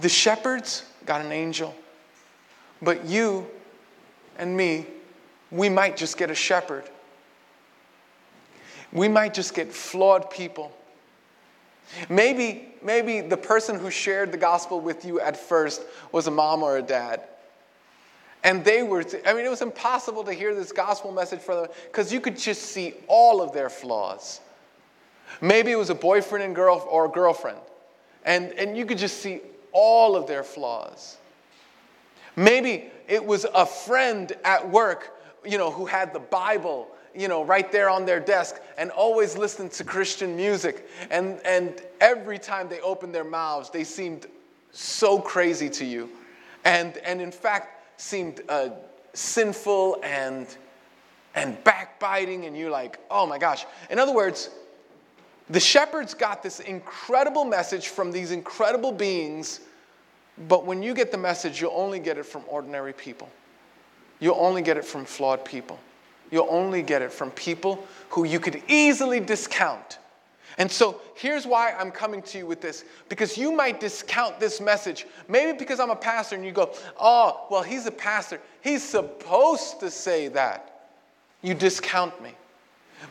The 0.00 0.08
shepherds 0.08 0.84
got 1.04 1.20
an 1.20 1.30
angel, 1.30 1.74
but 2.80 3.04
you 3.04 3.46
and 4.38 4.56
me, 4.56 4.86
we 5.50 5.68
might 5.68 5.98
just 5.98 6.16
get 6.16 6.30
a 6.30 6.34
shepherd. 6.34 6.84
We 8.94 9.08
might 9.08 9.34
just 9.34 9.54
get 9.54 9.70
flawed 9.70 10.30
people. 10.30 10.72
Maybe, 12.08 12.74
maybe 12.82 13.20
the 13.20 13.36
person 13.36 13.78
who 13.78 13.90
shared 13.90 14.32
the 14.32 14.38
gospel 14.38 14.80
with 14.80 15.04
you 15.04 15.20
at 15.20 15.36
first 15.36 15.82
was 16.12 16.26
a 16.26 16.30
mom 16.30 16.62
or 16.62 16.78
a 16.78 16.82
dad. 16.82 17.22
And 18.42 18.64
they 18.64 18.82
were, 18.82 19.04
I 19.26 19.34
mean, 19.34 19.44
it 19.44 19.50
was 19.50 19.62
impossible 19.62 20.22
to 20.24 20.32
hear 20.32 20.54
this 20.54 20.70
gospel 20.70 21.12
message 21.12 21.40
for 21.40 21.54
them 21.54 21.66
because 21.86 22.12
you 22.12 22.20
could 22.20 22.38
just 22.38 22.62
see 22.62 22.94
all 23.08 23.42
of 23.42 23.52
their 23.52 23.68
flaws. 23.68 24.40
Maybe 25.40 25.72
it 25.72 25.78
was 25.78 25.90
a 25.90 25.94
boyfriend 25.94 26.44
and 26.44 26.54
girl 26.54 26.86
or 26.88 27.06
a 27.06 27.08
girlfriend, 27.08 27.58
and, 28.24 28.52
and 28.52 28.76
you 28.76 28.86
could 28.86 28.98
just 28.98 29.18
see 29.18 29.40
all 29.72 30.14
of 30.14 30.26
their 30.26 30.44
flaws. 30.44 31.16
Maybe 32.36 32.90
it 33.08 33.24
was 33.24 33.46
a 33.54 33.66
friend 33.66 34.32
at 34.44 34.68
work, 34.70 35.18
you 35.44 35.58
know, 35.58 35.70
who 35.70 35.86
had 35.86 36.12
the 36.12 36.20
Bible, 36.20 36.88
you 37.14 37.28
know, 37.28 37.44
right 37.44 37.70
there 37.70 37.88
on 37.88 38.04
their 38.04 38.20
desk 38.20 38.60
and 38.76 38.90
always 38.90 39.36
listened 39.36 39.72
to 39.72 39.84
Christian 39.84 40.36
music. 40.36 40.88
And, 41.10 41.40
and 41.44 41.80
every 42.00 42.38
time 42.38 42.68
they 42.68 42.80
opened 42.80 43.14
their 43.14 43.24
mouths, 43.24 43.70
they 43.70 43.84
seemed 43.84 44.26
so 44.72 45.20
crazy 45.20 45.70
to 45.70 45.84
you. 45.84 46.10
And, 46.64 46.96
and 46.98 47.20
in 47.20 47.30
fact, 47.30 48.00
seemed 48.00 48.42
uh, 48.48 48.70
sinful 49.12 50.00
and, 50.02 50.46
and 51.34 51.62
backbiting. 51.64 52.46
And 52.46 52.56
you're 52.56 52.70
like, 52.70 52.98
oh 53.10 53.26
my 53.26 53.38
gosh. 53.38 53.64
In 53.90 53.98
other 53.98 54.12
words, 54.12 54.50
the 55.50 55.60
shepherds 55.60 56.14
got 56.14 56.42
this 56.42 56.60
incredible 56.60 57.44
message 57.44 57.88
from 57.88 58.10
these 58.10 58.30
incredible 58.30 58.92
beings, 58.92 59.60
but 60.48 60.64
when 60.64 60.82
you 60.82 60.94
get 60.94 61.12
the 61.12 61.18
message, 61.18 61.60
you'll 61.60 61.72
only 61.74 62.00
get 62.00 62.16
it 62.16 62.24
from 62.24 62.42
ordinary 62.48 62.94
people. 62.94 63.28
You'll 64.20 64.40
only 64.40 64.62
get 64.62 64.78
it 64.78 64.84
from 64.84 65.04
flawed 65.04 65.44
people. 65.44 65.78
You'll 66.34 66.48
only 66.50 66.82
get 66.82 67.00
it 67.00 67.12
from 67.12 67.30
people 67.30 67.86
who 68.08 68.24
you 68.24 68.40
could 68.40 68.60
easily 68.66 69.20
discount. 69.20 70.00
And 70.58 70.68
so 70.68 71.00
here's 71.14 71.46
why 71.46 71.70
I'm 71.70 71.92
coming 71.92 72.22
to 72.22 72.38
you 72.38 72.46
with 72.46 72.60
this. 72.60 72.84
Because 73.08 73.38
you 73.38 73.52
might 73.52 73.78
discount 73.78 74.40
this 74.40 74.60
message. 74.60 75.06
Maybe 75.28 75.56
because 75.56 75.78
I'm 75.78 75.90
a 75.90 75.96
pastor 75.96 76.34
and 76.34 76.44
you 76.44 76.50
go, 76.50 76.74
oh, 76.98 77.46
well, 77.52 77.62
he's 77.62 77.86
a 77.86 77.92
pastor. 77.92 78.40
He's 78.62 78.82
supposed 78.82 79.78
to 79.78 79.92
say 79.92 80.26
that. 80.26 80.88
You 81.40 81.54
discount 81.54 82.20
me. 82.20 82.32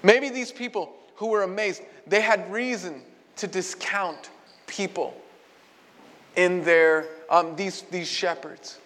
Maybe 0.04 0.28
these 0.28 0.52
people 0.52 0.94
who 1.16 1.28
were 1.28 1.44
amazed. 1.44 1.82
They 2.06 2.20
had 2.20 2.52
reason 2.52 3.04
to 3.38 3.48
discount 3.48 4.32
people 4.68 5.16
in 6.36 6.62
their, 6.66 7.06
um, 7.30 7.56
these, 7.56 7.84
these 7.84 8.10
shepherds. 8.10 8.80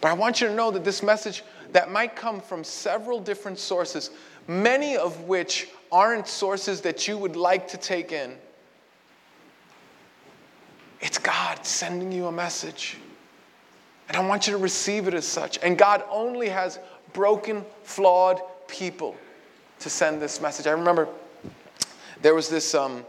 But 0.00 0.08
I 0.08 0.14
want 0.14 0.40
you 0.40 0.48
to 0.48 0.54
know 0.54 0.72
that 0.72 0.82
this 0.82 1.04
message 1.04 1.44
that 1.72 1.90
might 1.90 2.16
come 2.16 2.40
from 2.40 2.64
several 2.64 3.20
different 3.20 3.58
sources, 3.58 4.10
many 4.48 4.96
of 4.96 5.22
which 5.22 5.68
aren't 5.92 6.26
sources 6.26 6.80
that 6.82 7.06
you 7.08 7.18
would 7.18 7.36
like 7.36 7.68
to 7.68 7.76
take 7.76 8.12
in. 8.12 8.36
It's 11.00 11.18
God 11.18 11.64
sending 11.64 12.12
you 12.12 12.26
a 12.26 12.32
message. 12.32 12.98
And 14.08 14.16
I 14.16 14.26
want 14.26 14.46
you 14.46 14.52
to 14.52 14.58
receive 14.58 15.08
it 15.08 15.14
as 15.14 15.24
such. 15.24 15.58
And 15.62 15.78
God 15.78 16.02
only 16.10 16.48
has 16.48 16.78
broken, 17.12 17.64
flawed 17.84 18.40
people 18.66 19.16
to 19.78 19.88
send 19.88 20.20
this 20.20 20.40
message. 20.40 20.66
I 20.66 20.72
remember 20.72 21.08
there 22.20 22.34
was 22.34 22.48
this, 22.48 22.74
um, 22.74 23.04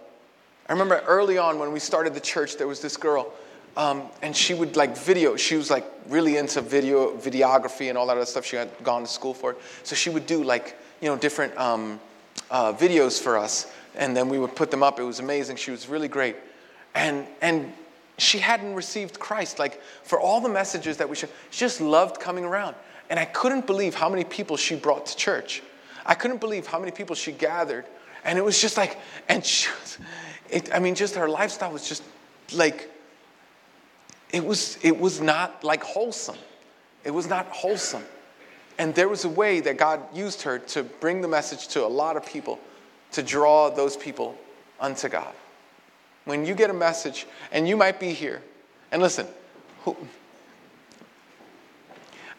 I 0.69 0.73
remember 0.73 0.99
early 1.07 1.37
on 1.37 1.59
when 1.59 1.71
we 1.71 1.79
started 1.79 2.13
the 2.13 2.19
church, 2.21 2.57
there 2.57 2.67
was 2.67 2.81
this 2.81 2.97
girl, 2.97 3.33
um, 3.77 4.03
and 4.21 4.35
she 4.35 4.53
would 4.53 4.75
like 4.75 4.97
video. 4.97 5.35
She 5.35 5.55
was 5.55 5.69
like 5.69 5.85
really 6.07 6.37
into 6.37 6.61
video, 6.61 7.15
videography 7.17 7.89
and 7.89 7.97
all 7.97 8.07
that 8.07 8.17
other 8.17 8.25
stuff. 8.25 8.45
She 8.45 8.55
had 8.55 8.69
gone 8.83 9.03
to 9.03 9.07
school 9.07 9.33
for 9.33 9.51
it. 9.51 9.57
So 9.83 9.95
she 9.95 10.09
would 10.09 10.25
do 10.25 10.43
like, 10.43 10.77
you 11.01 11.09
know, 11.09 11.17
different 11.17 11.57
um, 11.57 11.99
uh, 12.49 12.73
videos 12.73 13.21
for 13.21 13.37
us, 13.37 13.71
and 13.95 14.15
then 14.15 14.29
we 14.29 14.39
would 14.39 14.55
put 14.55 14.71
them 14.71 14.83
up. 14.83 14.99
It 14.99 15.03
was 15.03 15.19
amazing. 15.19 15.55
She 15.55 15.71
was 15.71 15.87
really 15.87 16.07
great. 16.07 16.35
And, 16.93 17.25
and 17.41 17.73
she 18.17 18.39
hadn't 18.39 18.75
received 18.75 19.19
Christ. 19.19 19.59
Like 19.59 19.81
for 20.03 20.19
all 20.19 20.41
the 20.41 20.49
messages 20.49 20.97
that 20.97 21.09
we 21.09 21.15
should, 21.15 21.29
she 21.49 21.59
just 21.59 21.81
loved 21.81 22.19
coming 22.19 22.43
around. 22.43 22.75
And 23.09 23.19
I 23.19 23.25
couldn't 23.25 23.67
believe 23.67 23.95
how 23.95 24.09
many 24.09 24.23
people 24.23 24.57
she 24.57 24.75
brought 24.75 25.05
to 25.07 25.15
church. 25.15 25.61
I 26.05 26.15
couldn't 26.15 26.39
believe 26.39 26.67
how 26.67 26.79
many 26.79 26.91
people 26.91 27.15
she 27.15 27.31
gathered 27.31 27.85
and 28.23 28.37
it 28.37 28.43
was 28.43 28.61
just 28.61 28.77
like, 28.77 28.97
and 29.29 29.43
she 29.43 29.69
was, 29.81 29.97
it, 30.49 30.73
I 30.73 30.79
mean, 30.79 30.95
just 30.95 31.15
her 31.15 31.29
lifestyle 31.29 31.71
was 31.71 31.87
just 31.87 32.03
like, 32.53 32.89
it 34.31 34.45
was, 34.45 34.77
it 34.81 34.97
was 34.97 35.21
not 35.21 35.63
like 35.63 35.83
wholesome. 35.83 36.37
It 37.03 37.11
was 37.11 37.27
not 37.27 37.47
wholesome. 37.47 38.03
And 38.77 38.95
there 38.95 39.09
was 39.09 39.25
a 39.25 39.29
way 39.29 39.59
that 39.61 39.77
God 39.77 40.01
used 40.15 40.41
her 40.43 40.59
to 40.59 40.83
bring 40.83 41.21
the 41.21 41.27
message 41.27 41.67
to 41.69 41.85
a 41.85 41.87
lot 41.87 42.17
of 42.17 42.25
people, 42.25 42.59
to 43.11 43.21
draw 43.21 43.69
those 43.69 43.97
people 43.97 44.37
unto 44.79 45.09
God. 45.09 45.33
When 46.25 46.45
you 46.45 46.55
get 46.55 46.69
a 46.69 46.73
message, 46.73 47.27
and 47.51 47.67
you 47.67 47.75
might 47.75 47.99
be 47.99 48.13
here, 48.13 48.41
and 48.91 49.01
listen, 49.01 49.27
who, 49.83 49.97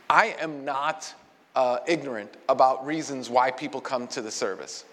I 0.08 0.36
am 0.40 0.64
not 0.64 1.12
uh, 1.54 1.78
ignorant 1.86 2.34
about 2.48 2.86
reasons 2.86 3.28
why 3.28 3.50
people 3.50 3.80
come 3.80 4.06
to 4.08 4.22
the 4.22 4.30
service 4.30 4.84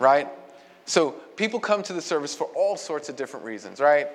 right? 0.00 0.28
So 0.86 1.12
people 1.36 1.60
come 1.60 1.84
to 1.84 1.92
the 1.92 2.02
service 2.02 2.34
for 2.34 2.44
all 2.56 2.76
sorts 2.76 3.08
of 3.08 3.14
different 3.14 3.46
reasons, 3.46 3.78
right? 3.78 4.08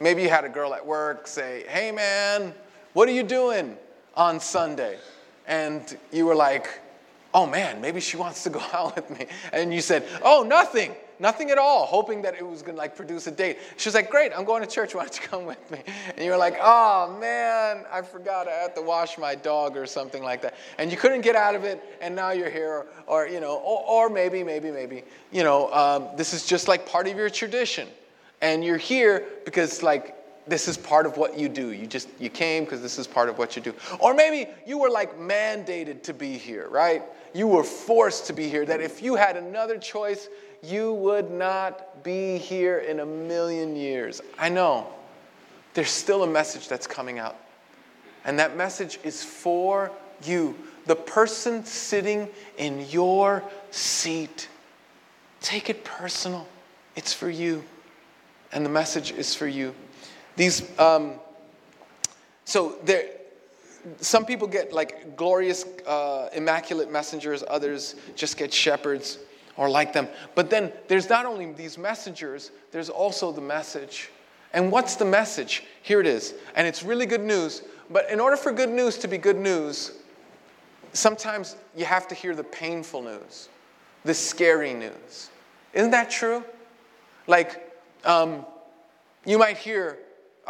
Maybe 0.00 0.22
you 0.22 0.28
had 0.28 0.44
a 0.44 0.48
girl 0.48 0.74
at 0.74 0.84
work 0.84 1.26
say, 1.26 1.64
hey 1.68 1.92
man, 1.92 2.54
what 2.92 3.08
are 3.08 3.12
you 3.12 3.22
doing? 3.22 3.76
on 4.18 4.40
Sunday. 4.40 4.98
And 5.46 5.96
you 6.12 6.26
were 6.26 6.34
like, 6.34 6.80
oh 7.32 7.46
man, 7.46 7.80
maybe 7.80 8.00
she 8.00 8.18
wants 8.18 8.42
to 8.42 8.50
go 8.50 8.60
out 8.74 8.96
with 8.96 9.18
me. 9.18 9.26
And 9.52 9.72
you 9.72 9.80
said, 9.80 10.04
oh, 10.22 10.44
nothing, 10.46 10.94
nothing 11.20 11.50
at 11.50 11.56
all, 11.56 11.86
hoping 11.86 12.20
that 12.22 12.34
it 12.34 12.46
was 12.46 12.60
gonna 12.60 12.76
like 12.76 12.96
produce 12.96 13.28
a 13.28 13.30
date. 13.30 13.58
She 13.76 13.88
was 13.88 13.94
like, 13.94 14.10
great, 14.10 14.32
I'm 14.36 14.44
going 14.44 14.62
to 14.62 14.68
church, 14.68 14.94
why 14.94 15.04
don't 15.04 15.16
you 15.16 15.26
come 15.26 15.46
with 15.46 15.70
me? 15.70 15.82
And 16.16 16.24
you 16.24 16.32
were 16.32 16.36
like, 16.36 16.58
oh 16.60 17.16
man, 17.18 17.86
I 17.90 18.02
forgot 18.02 18.48
I 18.48 18.52
had 18.52 18.74
to 18.74 18.82
wash 18.82 19.16
my 19.16 19.36
dog 19.36 19.76
or 19.76 19.86
something 19.86 20.22
like 20.22 20.42
that. 20.42 20.54
And 20.76 20.90
you 20.90 20.98
couldn't 20.98 21.22
get 21.22 21.36
out 21.36 21.54
of 21.54 21.64
it, 21.64 21.80
and 22.02 22.14
now 22.14 22.32
you're 22.32 22.50
here, 22.50 22.86
or, 23.06 23.28
you 23.28 23.40
know, 23.40 23.56
or, 23.58 24.06
or 24.06 24.10
maybe, 24.10 24.42
maybe, 24.42 24.70
maybe, 24.70 25.04
you 25.30 25.44
know, 25.44 25.72
um, 25.72 26.08
this 26.16 26.34
is 26.34 26.44
just 26.44 26.66
like 26.66 26.86
part 26.86 27.06
of 27.06 27.16
your 27.16 27.30
tradition. 27.30 27.88
And 28.40 28.64
you're 28.64 28.76
here 28.76 29.24
because 29.44 29.82
like 29.82 30.14
this 30.46 30.68
is 30.68 30.76
part 30.76 31.06
of 31.06 31.16
what 31.16 31.38
you 31.38 31.48
do. 31.48 31.72
You 31.72 31.86
just 31.86 32.08
you 32.18 32.30
came 32.30 32.64
because 32.64 32.80
this 32.80 32.98
is 32.98 33.06
part 33.06 33.28
of 33.28 33.38
what 33.38 33.56
you 33.56 33.62
do. 33.62 33.74
Or 33.98 34.14
maybe 34.14 34.50
you 34.66 34.78
were 34.78 34.90
like 34.90 35.18
mandated 35.18 36.02
to 36.04 36.14
be 36.14 36.38
here, 36.38 36.68
right? 36.68 37.02
You 37.34 37.46
were 37.46 37.64
forced 37.64 38.26
to 38.26 38.32
be 38.32 38.48
here, 38.48 38.64
that 38.64 38.80
if 38.80 39.02
you 39.02 39.14
had 39.16 39.36
another 39.36 39.78
choice, 39.78 40.28
you 40.62 40.94
would 40.94 41.30
not 41.30 42.02
be 42.02 42.38
here 42.38 42.78
in 42.78 43.00
a 43.00 43.06
million 43.06 43.76
years. 43.76 44.20
I 44.38 44.48
know. 44.48 44.86
There's 45.74 45.90
still 45.90 46.22
a 46.22 46.26
message 46.26 46.68
that's 46.68 46.86
coming 46.86 47.18
out. 47.18 47.36
And 48.24 48.38
that 48.38 48.56
message 48.56 48.98
is 49.04 49.22
for 49.22 49.92
you, 50.24 50.56
the 50.86 50.96
person 50.96 51.64
sitting 51.64 52.28
in 52.56 52.88
your 52.88 53.44
seat. 53.70 54.48
Take 55.40 55.70
it 55.70 55.84
personal. 55.84 56.48
It's 56.96 57.12
for 57.12 57.30
you. 57.30 57.62
And 58.52 58.64
the 58.64 58.70
message 58.70 59.12
is 59.12 59.34
for 59.34 59.46
you. 59.46 59.74
These, 60.36 60.78
um, 60.78 61.14
so 62.44 62.76
there, 62.84 63.04
some 64.00 64.24
people 64.24 64.48
get 64.48 64.72
like 64.72 65.16
glorious, 65.16 65.64
uh, 65.86 66.28
immaculate 66.34 66.90
messengers, 66.90 67.44
others 67.48 67.94
just 68.16 68.36
get 68.36 68.52
shepherds 68.52 69.18
or 69.56 69.68
like 69.68 69.92
them. 69.92 70.08
But 70.34 70.50
then 70.50 70.72
there's 70.86 71.08
not 71.08 71.26
only 71.26 71.52
these 71.52 71.76
messengers, 71.76 72.50
there's 72.70 72.88
also 72.88 73.32
the 73.32 73.40
message. 73.40 74.10
And 74.54 74.72
what's 74.72 74.96
the 74.96 75.04
message? 75.04 75.64
Here 75.82 76.00
it 76.00 76.06
is. 76.06 76.34
And 76.54 76.66
it's 76.66 76.82
really 76.82 77.06
good 77.06 77.20
news. 77.20 77.62
But 77.90 78.08
in 78.10 78.20
order 78.20 78.36
for 78.36 78.52
good 78.52 78.70
news 78.70 78.96
to 78.98 79.08
be 79.08 79.18
good 79.18 79.36
news, 79.36 79.92
sometimes 80.92 81.56
you 81.76 81.84
have 81.84 82.08
to 82.08 82.14
hear 82.14 82.34
the 82.34 82.44
painful 82.44 83.02
news, 83.02 83.48
the 84.04 84.14
scary 84.14 84.74
news. 84.74 85.30
Isn't 85.74 85.90
that 85.90 86.10
true? 86.10 86.44
Like, 87.26 87.67
um, 88.04 88.46
you 89.24 89.38
might 89.38 89.56
hear, 89.56 89.98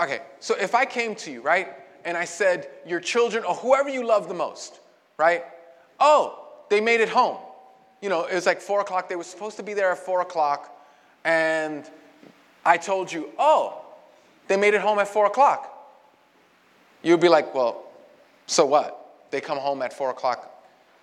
okay, 0.01 0.21
so 0.41 0.55
if 0.57 0.75
I 0.75 0.85
came 0.85 1.15
to 1.17 1.31
you, 1.31 1.43
right? 1.43 1.69
and 2.09 2.17
I 2.17 2.25
said, 2.25 2.69
Your 2.87 3.01
children, 3.01 3.45
or 3.45 3.55
whoever 3.55 3.89
you 3.89 4.07
love 4.07 4.29
the 4.29 4.35
most, 4.35 4.81
right? 5.19 5.45
Oh, 6.01 6.47
they 6.71 6.81
made 6.81 7.01
it 7.01 7.09
home. 7.09 7.37
You 8.01 8.09
know, 8.09 8.25
it 8.25 8.35
was 8.35 8.47
like 8.47 8.61
four 8.61 8.81
o'clock. 8.81 9.09
They 9.11 9.17
were 9.17 9.25
supposed 9.25 9.57
to 9.57 9.63
be 9.63 9.75
there 9.75 9.91
at 9.91 9.99
four 9.99 10.23
o'clock. 10.23 10.75
And 11.25 11.85
I 12.65 12.79
told 12.79 13.13
you, 13.13 13.31
Oh, 13.39 13.83
they 14.47 14.57
made 14.57 14.73
it 14.73 14.81
home 14.81 14.99
at 14.99 15.09
four 15.09 15.27
o'clock. 15.27 15.75
You'd 17.03 17.21
be 17.21 17.29
like, 17.29 17.55
Well, 17.55 17.85
so 18.47 18.65
what? 18.65 18.95
They 19.31 19.43
come 19.43 19.59
home 19.59 19.83
at 19.83 19.93
four 19.93 20.11
o'clock 20.11 20.55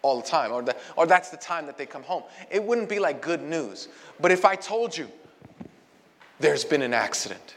all 0.02 0.22
the 0.22 0.28
time, 0.28 0.52
or, 0.52 0.64
the, 0.64 0.76
or 0.96 1.06
that's 1.06 1.30
the 1.30 1.38
time 1.38 1.66
that 1.68 1.78
they 1.78 1.86
come 1.86 2.04
home. 2.04 2.24
It 2.50 2.64
wouldn't 2.64 2.90
be 2.90 3.00
like 3.00 3.22
good 3.22 3.42
news. 3.42 3.90
But 4.20 4.32
if 4.32 4.46
I 4.46 4.56
told 4.56 4.98
you, 4.98 5.08
there's 6.40 6.66
been 6.66 6.82
an 6.82 6.94
accident, 6.94 7.56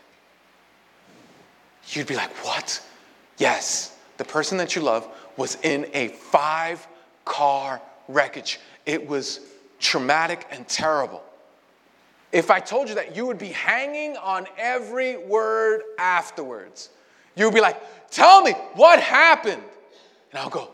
you'd 1.89 2.07
be 2.07 2.17
like, 2.17 2.31
What? 2.45 2.83
Yes, 3.39 3.97
the 4.17 4.25
person 4.25 4.59
that 4.59 4.75
you 4.75 4.83
love 4.83 5.09
was 5.37 5.57
in 5.63 5.87
a 5.95 6.09
five 6.09 6.87
car 7.25 7.81
wreckage. 8.09 8.59
It 8.85 9.07
was 9.07 9.41
traumatic 9.79 10.47
and 10.51 10.67
terrible. 10.69 11.23
If 12.33 12.51
I 12.51 12.61
told 12.61 12.89
you 12.89 12.97
that, 12.97 13.17
you 13.17 13.27
would 13.27 13.39
be 13.39 13.49
hanging 13.49 14.17
on 14.17 14.47
every 14.59 15.17
word 15.17 15.83
afterwards. 15.99 16.91
You 17.37 17.47
would 17.47 17.55
be 17.55 17.61
like, 17.61 17.81
Tell 18.11 18.43
me 18.43 18.53
what 18.75 19.01
happened. 19.01 19.63
And 20.33 20.41
I'll 20.41 20.51
go, 20.51 20.71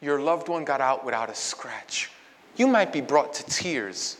Your 0.00 0.20
loved 0.20 0.48
one 0.48 0.64
got 0.64 0.80
out 0.80 1.04
without 1.04 1.30
a 1.30 1.34
scratch. 1.34 2.10
You 2.56 2.66
might 2.66 2.92
be 2.92 3.00
brought 3.00 3.34
to 3.34 3.44
tears 3.44 4.16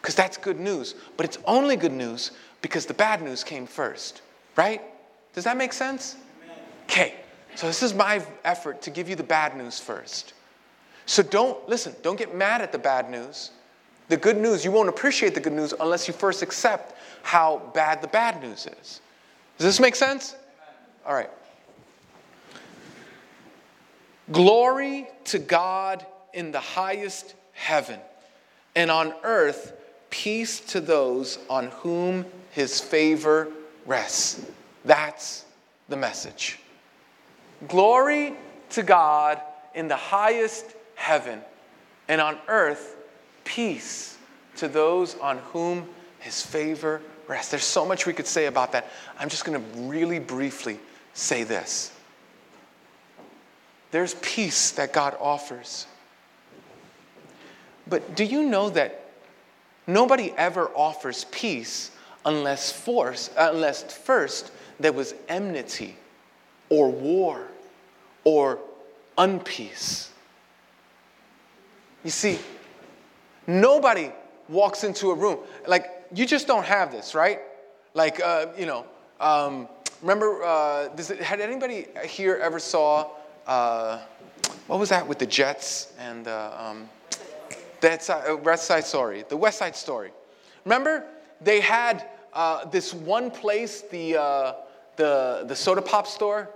because 0.00 0.14
that's 0.14 0.36
good 0.36 0.60
news, 0.60 0.94
but 1.16 1.26
it's 1.26 1.38
only 1.44 1.76
good 1.76 1.92
news 1.92 2.32
because 2.60 2.86
the 2.86 2.94
bad 2.94 3.22
news 3.22 3.44
came 3.44 3.66
first, 3.66 4.22
right? 4.56 4.82
Does 5.34 5.44
that 5.44 5.56
make 5.56 5.72
sense? 5.72 6.16
Okay, 6.84 7.14
so 7.54 7.66
this 7.66 7.82
is 7.82 7.94
my 7.94 8.24
effort 8.44 8.82
to 8.82 8.90
give 8.90 9.08
you 9.08 9.14
the 9.14 9.22
bad 9.22 9.56
news 9.56 9.78
first. 9.78 10.32
So 11.06 11.22
don't, 11.22 11.68
listen, 11.68 11.94
don't 12.02 12.18
get 12.18 12.34
mad 12.34 12.60
at 12.60 12.72
the 12.72 12.78
bad 12.78 13.10
news. 13.10 13.50
The 14.08 14.16
good 14.16 14.36
news, 14.36 14.64
you 14.64 14.72
won't 14.72 14.88
appreciate 14.88 15.34
the 15.34 15.40
good 15.40 15.52
news 15.52 15.74
unless 15.78 16.08
you 16.08 16.14
first 16.14 16.42
accept 16.42 16.94
how 17.22 17.70
bad 17.74 18.00
the 18.00 18.08
bad 18.08 18.42
news 18.42 18.66
is. 18.80 19.00
Does 19.58 19.66
this 19.66 19.80
make 19.80 19.96
sense? 19.96 20.34
All 21.06 21.14
right. 21.14 21.30
Glory 24.32 25.08
to 25.24 25.38
God 25.38 26.04
in 26.34 26.52
the 26.52 26.60
highest 26.60 27.34
heaven, 27.52 27.98
and 28.76 28.90
on 28.90 29.14
earth, 29.24 29.72
peace 30.10 30.60
to 30.60 30.80
those 30.80 31.38
on 31.48 31.66
whom 31.68 32.24
his 32.50 32.80
favor 32.80 33.48
rests. 33.86 34.44
That's 34.84 35.44
the 35.88 35.96
message. 35.96 36.58
Glory 37.66 38.34
to 38.70 38.82
God 38.82 39.40
in 39.74 39.88
the 39.88 39.96
highest 39.96 40.64
heaven, 40.94 41.40
and 42.08 42.20
on 42.20 42.38
earth, 42.48 42.96
peace 43.44 44.16
to 44.56 44.68
those 44.68 45.16
on 45.18 45.38
whom 45.38 45.88
his 46.20 46.42
favor 46.42 47.00
rests. 47.26 47.50
There's 47.50 47.64
so 47.64 47.84
much 47.84 48.06
we 48.06 48.12
could 48.12 48.26
say 48.26 48.46
about 48.46 48.72
that. 48.72 48.90
I'm 49.18 49.28
just 49.28 49.44
going 49.44 49.60
to 49.62 49.78
really 49.80 50.18
briefly 50.18 50.78
say 51.14 51.44
this. 51.44 51.92
There's 53.90 54.14
peace 54.14 54.72
that 54.72 54.92
God 54.92 55.16
offers. 55.20 55.86
But 57.88 58.16
do 58.16 58.24
you 58.24 58.42
know 58.42 58.70
that 58.70 59.07
nobody 59.88 60.32
ever 60.36 60.68
offers 60.76 61.24
peace 61.32 61.90
unless 62.24 62.70
force 62.70 63.30
unless 63.36 63.82
first 63.82 64.52
there 64.78 64.92
was 64.92 65.14
enmity 65.28 65.96
or 66.68 66.90
war 66.90 67.48
or 68.22 68.60
unpeace. 69.16 70.08
You 72.04 72.10
see, 72.10 72.38
nobody 73.46 74.12
walks 74.48 74.84
into 74.84 75.10
a 75.10 75.14
room. 75.14 75.38
Like, 75.66 75.90
you 76.14 76.26
just 76.26 76.46
don't 76.46 76.64
have 76.64 76.92
this, 76.92 77.14
right? 77.14 77.40
Like, 77.94 78.20
uh, 78.20 78.46
you 78.56 78.66
know, 78.66 78.86
um, 79.20 79.68
remember, 80.00 80.42
uh, 80.44 80.88
had 81.20 81.40
anybody 81.40 81.86
here 82.04 82.36
ever 82.36 82.58
saw, 82.58 83.10
uh, 83.46 83.98
what 84.68 84.78
was 84.78 84.90
that 84.90 85.06
with 85.06 85.18
the 85.18 85.26
Jets 85.26 85.92
and 85.98 86.24
the, 86.24 86.52
um, 86.62 86.88
that 87.80 88.02
side, 88.02 88.28
uh, 88.28 88.36
West 88.36 88.64
Side 88.64 88.84
Story, 88.84 89.24
the 89.28 89.36
West 89.36 89.58
Side 89.58 89.76
Story? 89.76 90.12
Remember, 90.64 91.04
they 91.40 91.60
had 91.60 92.08
uh, 92.32 92.64
this 92.66 92.92
one 92.92 93.30
place, 93.30 93.82
the, 93.82 94.16
uh, 94.20 94.54
the, 94.96 95.44
the 95.46 95.56
soda 95.56 95.82
pop 95.82 96.06
store, 96.06 96.50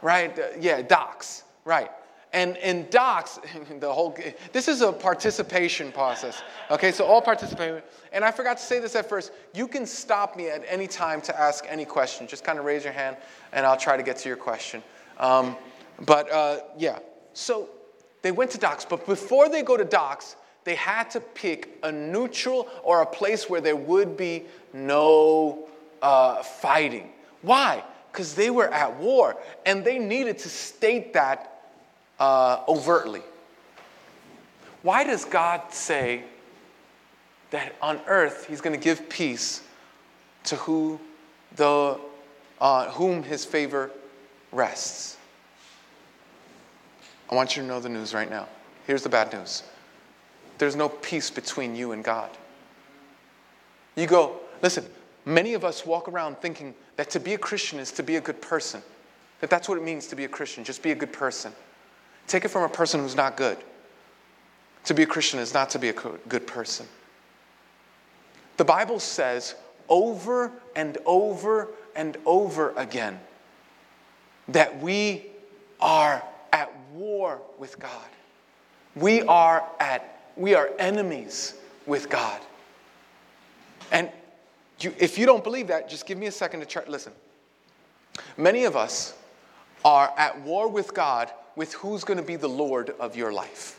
right? 0.00 0.38
Uh, 0.38 0.48
yeah, 0.60 0.82
Doc's, 0.82 1.44
right. 1.64 1.90
And 2.32 2.56
in 2.58 2.86
Doc's, 2.90 3.38
the 3.80 3.92
whole, 3.92 4.16
this 4.52 4.68
is 4.68 4.80
a 4.80 4.92
participation 4.92 5.92
process. 5.92 6.42
Okay, 6.70 6.92
so 6.92 7.04
all 7.04 7.20
participation. 7.20 7.82
And 8.12 8.24
I 8.24 8.30
forgot 8.30 8.58
to 8.58 8.62
say 8.62 8.78
this 8.78 8.94
at 8.96 9.08
first. 9.08 9.32
You 9.54 9.68
can 9.68 9.86
stop 9.86 10.36
me 10.36 10.48
at 10.48 10.64
any 10.66 10.86
time 10.86 11.20
to 11.22 11.38
ask 11.38 11.64
any 11.68 11.84
question. 11.84 12.26
Just 12.26 12.44
kind 12.44 12.58
of 12.58 12.64
raise 12.64 12.84
your 12.84 12.92
hand 12.92 13.16
and 13.52 13.66
I'll 13.66 13.76
try 13.76 13.96
to 13.96 14.02
get 14.02 14.16
to 14.18 14.28
your 14.28 14.38
question. 14.38 14.82
Um, 15.18 15.56
but 16.06 16.30
uh, 16.32 16.60
yeah, 16.78 16.98
so 17.34 17.68
they 18.22 18.32
went 18.32 18.50
to 18.52 18.58
Doc's, 18.58 18.84
but 18.84 19.06
before 19.06 19.48
they 19.48 19.62
go 19.62 19.76
to 19.76 19.84
Doc's, 19.84 20.36
they 20.64 20.74
had 20.74 21.10
to 21.10 21.20
pick 21.20 21.78
a 21.82 21.90
neutral 21.90 22.68
or 22.82 23.02
a 23.02 23.06
place 23.06 23.50
where 23.50 23.60
there 23.60 23.76
would 23.76 24.16
be 24.16 24.44
no 24.72 25.68
uh, 26.00 26.42
fighting. 26.42 27.10
Why? 27.42 27.82
because 28.12 28.34
they 28.34 28.50
were 28.50 28.68
at 28.68 28.98
war 28.98 29.36
and 29.64 29.84
they 29.84 29.98
needed 29.98 30.38
to 30.38 30.48
state 30.48 31.14
that 31.14 31.62
uh, 32.20 32.62
overtly. 32.68 33.22
Why 34.82 35.02
does 35.04 35.24
God 35.24 35.72
say 35.72 36.24
that 37.50 37.74
on 37.80 38.00
earth 38.06 38.46
He's 38.48 38.60
going 38.60 38.78
to 38.78 38.82
give 38.82 39.08
peace 39.08 39.62
to 40.44 40.56
who 40.56 41.00
the, 41.56 41.98
uh, 42.60 42.90
whom 42.90 43.22
His 43.22 43.44
favor 43.44 43.90
rests? 44.50 45.16
I 47.30 47.34
want 47.34 47.56
you 47.56 47.62
to 47.62 47.68
know 47.68 47.80
the 47.80 47.88
news 47.88 48.12
right 48.12 48.28
now. 48.28 48.46
Here's 48.86 49.02
the 49.02 49.08
bad 49.08 49.32
news 49.32 49.62
there's 50.62 50.76
no 50.76 50.88
peace 50.88 51.28
between 51.28 51.74
you 51.74 51.90
and 51.90 52.04
God. 52.04 52.30
You 53.96 54.06
go, 54.06 54.36
listen, 54.62 54.86
many 55.24 55.54
of 55.54 55.64
us 55.64 55.84
walk 55.84 56.06
around 56.06 56.38
thinking 56.38 56.72
that 56.94 57.10
to 57.10 57.18
be 57.18 57.34
a 57.34 57.38
Christian 57.38 57.80
is 57.80 57.90
to 57.90 58.04
be 58.04 58.14
a 58.14 58.20
good 58.20 58.40
person. 58.40 58.80
that 59.40 59.50
that's 59.50 59.68
what 59.68 59.76
it 59.76 59.82
means 59.82 60.06
to 60.06 60.14
be 60.14 60.22
a 60.22 60.28
Christian, 60.28 60.62
just 60.62 60.80
be 60.80 60.92
a 60.92 60.94
good 60.94 61.12
person. 61.12 61.50
Take 62.28 62.44
it 62.44 62.48
from 62.48 62.62
a 62.62 62.68
person 62.68 63.00
who's 63.00 63.16
not 63.16 63.36
good. 63.36 63.58
To 64.84 64.94
be 64.94 65.02
a 65.02 65.06
Christian 65.06 65.40
is 65.40 65.52
not 65.52 65.68
to 65.70 65.80
be 65.80 65.88
a 65.88 65.92
good 65.92 66.46
person. 66.46 66.86
The 68.56 68.64
Bible 68.64 69.00
says 69.00 69.56
over 69.88 70.52
and 70.76 70.96
over 71.04 71.70
and 71.96 72.16
over 72.24 72.72
again 72.76 73.18
that 74.46 74.80
we 74.80 75.26
are 75.80 76.22
at 76.52 76.72
war 76.94 77.40
with 77.58 77.80
God. 77.80 78.08
We 78.94 79.22
are 79.22 79.64
at 79.80 80.11
we 80.36 80.54
are 80.54 80.70
enemies 80.78 81.54
with 81.86 82.08
God. 82.08 82.40
And 83.90 84.10
you, 84.80 84.94
if 84.98 85.18
you 85.18 85.26
don't 85.26 85.44
believe 85.44 85.68
that, 85.68 85.88
just 85.88 86.06
give 86.06 86.18
me 86.18 86.26
a 86.26 86.32
second 86.32 86.60
to 86.60 86.66
try. 86.66 86.84
Listen. 86.86 87.12
Many 88.36 88.64
of 88.64 88.76
us 88.76 89.14
are 89.84 90.12
at 90.16 90.40
war 90.42 90.68
with 90.68 90.94
God 90.94 91.30
with 91.56 91.74
who's 91.74 92.04
going 92.04 92.18
to 92.18 92.24
be 92.24 92.36
the 92.36 92.48
Lord 92.48 92.90
of 93.00 93.16
your 93.16 93.32
life. 93.32 93.78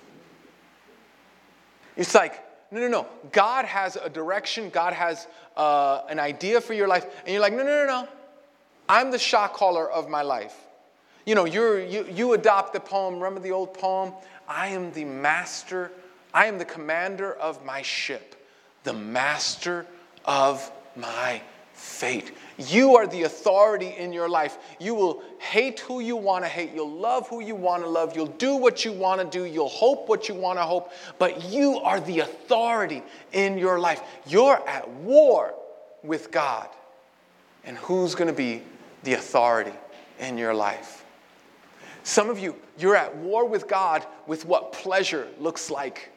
It's 1.96 2.16
like, 2.16 2.44
no, 2.72 2.80
no, 2.80 2.88
no. 2.88 3.08
God 3.32 3.66
has 3.66 3.96
a 3.96 4.10
direction, 4.10 4.70
God 4.70 4.94
has 4.94 5.28
uh, 5.56 6.02
an 6.10 6.20
idea 6.20 6.60
for 6.60 6.74
your 6.74 6.88
life, 6.88 7.06
and 7.24 7.30
you're 7.30 7.42
like, 7.42 7.54
no, 7.54 7.64
no, 7.64 7.86
no, 7.86 7.86
no. 7.86 8.08
I'm 8.90 9.12
the 9.12 9.20
shot 9.20 9.54
caller 9.54 9.90
of 9.90 10.10
my 10.10 10.24
life. 10.24 10.56
You 11.26 11.36
know, 11.36 11.46
you're, 11.46 11.82
you, 11.82 12.06
you 12.12 12.34
adopt 12.34 12.74
the 12.74 12.80
poem. 12.80 13.16
Remember 13.16 13.40
the 13.40 13.52
old 13.52 13.74
poem? 13.74 14.14
I 14.48 14.68
am 14.70 14.92
the 14.92 15.06
master, 15.06 15.92
I 16.34 16.48
am 16.48 16.58
the 16.58 16.66
commander 16.66 17.34
of 17.34 17.64
my 17.64 17.82
ship, 17.82 18.36
the 18.84 18.94
master 18.94 19.86
of 20.26 20.72
my 20.96 21.42
fate. 21.74 22.32
You 22.58 22.96
are 22.96 23.08
the 23.08 23.24
authority 23.24 23.90
in 23.98 24.14
your 24.14 24.30
life. 24.30 24.58
You 24.80 24.96
will 24.96 25.24
hate 25.40 25.80
who 25.82 26.00
you 26.00 26.16
want 26.16 26.44
to 26.46 26.50
hate. 26.50 26.72
You'll 26.74 26.90
love 26.90 27.28
who 27.28 27.42
you 27.42 27.56
want 27.56 27.84
to 27.84 27.90
love. 27.90 28.16
You'll 28.16 28.28
do 28.28 28.56
what 28.56 28.86
you 28.86 28.92
want 28.92 29.22
to 29.22 29.28
do. 29.28 29.46
You'll 29.46 29.70
hope 29.70 30.08
what 30.08 30.30
you 30.30 30.36
want 30.36 30.60
to 30.60 30.64
hope. 30.64 30.92
But 31.20 31.46
you 31.46 31.80
are 31.80 32.00
the 32.00 32.20
authority 32.20 33.04
in 33.32 33.58
your 33.58 33.80
life. 33.80 34.02
You're 34.28 34.68
at 34.68 34.90
war 34.90 35.54
with 36.04 36.32
God. 36.32 36.68
And 37.66 37.78
who's 37.78 38.16
going 38.16 38.28
to 38.28 38.34
be 38.34 38.62
the 39.04 39.14
authority 39.14 39.74
in 40.20 40.38
your 40.38 40.54
life? 40.54 41.06
Some 42.04 42.30
of 42.30 42.38
you, 42.38 42.56
you're 42.78 42.96
at 42.96 43.16
war 43.18 43.48
with 43.48 43.68
God 43.68 44.06
with 44.28 44.46
what 44.46 44.74
pleasure 44.74 45.28
looks 45.40 45.72
like 45.72 46.12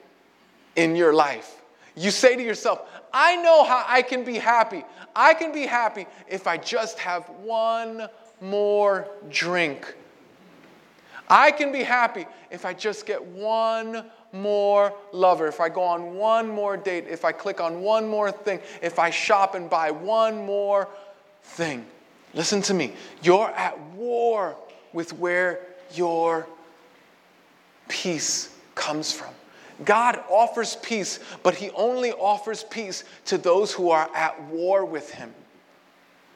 in 0.76 0.94
your 0.94 1.12
life. 1.12 1.62
You 1.94 2.10
say 2.10 2.36
to 2.36 2.42
yourself, 2.42 2.82
I 3.12 3.36
know 3.36 3.64
how 3.64 3.84
I 3.88 4.02
can 4.02 4.24
be 4.24 4.34
happy. 4.34 4.84
I 5.14 5.34
can 5.34 5.52
be 5.52 5.66
happy 5.66 6.06
if 6.28 6.46
I 6.46 6.58
just 6.58 6.98
have 6.98 7.24
one 7.42 8.08
more 8.40 9.08
drink. 9.30 9.94
I 11.28 11.50
can 11.50 11.72
be 11.72 11.82
happy 11.82 12.26
if 12.50 12.64
I 12.64 12.74
just 12.74 13.06
get 13.06 13.24
one 13.24 14.04
more 14.32 14.92
lover, 15.12 15.48
if 15.48 15.60
I 15.60 15.68
go 15.68 15.82
on 15.82 16.14
one 16.14 16.48
more 16.48 16.76
date, 16.76 17.06
if 17.08 17.24
I 17.24 17.32
click 17.32 17.60
on 17.60 17.80
one 17.80 18.06
more 18.06 18.30
thing, 18.30 18.60
if 18.82 18.98
I 18.98 19.10
shop 19.10 19.54
and 19.54 19.68
buy 19.68 19.90
one 19.90 20.36
more 20.44 20.88
thing. 21.42 21.86
Listen 22.34 22.60
to 22.62 22.74
me. 22.74 22.92
You're 23.22 23.48
at 23.50 23.80
war 23.92 24.56
with 24.92 25.14
where 25.14 25.60
your 25.94 26.46
peace 27.88 28.54
comes 28.74 29.10
from. 29.12 29.32
God 29.84 30.22
offers 30.30 30.76
peace, 30.76 31.20
but 31.42 31.54
He 31.54 31.70
only 31.70 32.12
offers 32.12 32.64
peace 32.64 33.04
to 33.26 33.38
those 33.38 33.72
who 33.72 33.90
are 33.90 34.08
at 34.14 34.40
war 34.44 34.84
with 34.84 35.10
Him. 35.10 35.32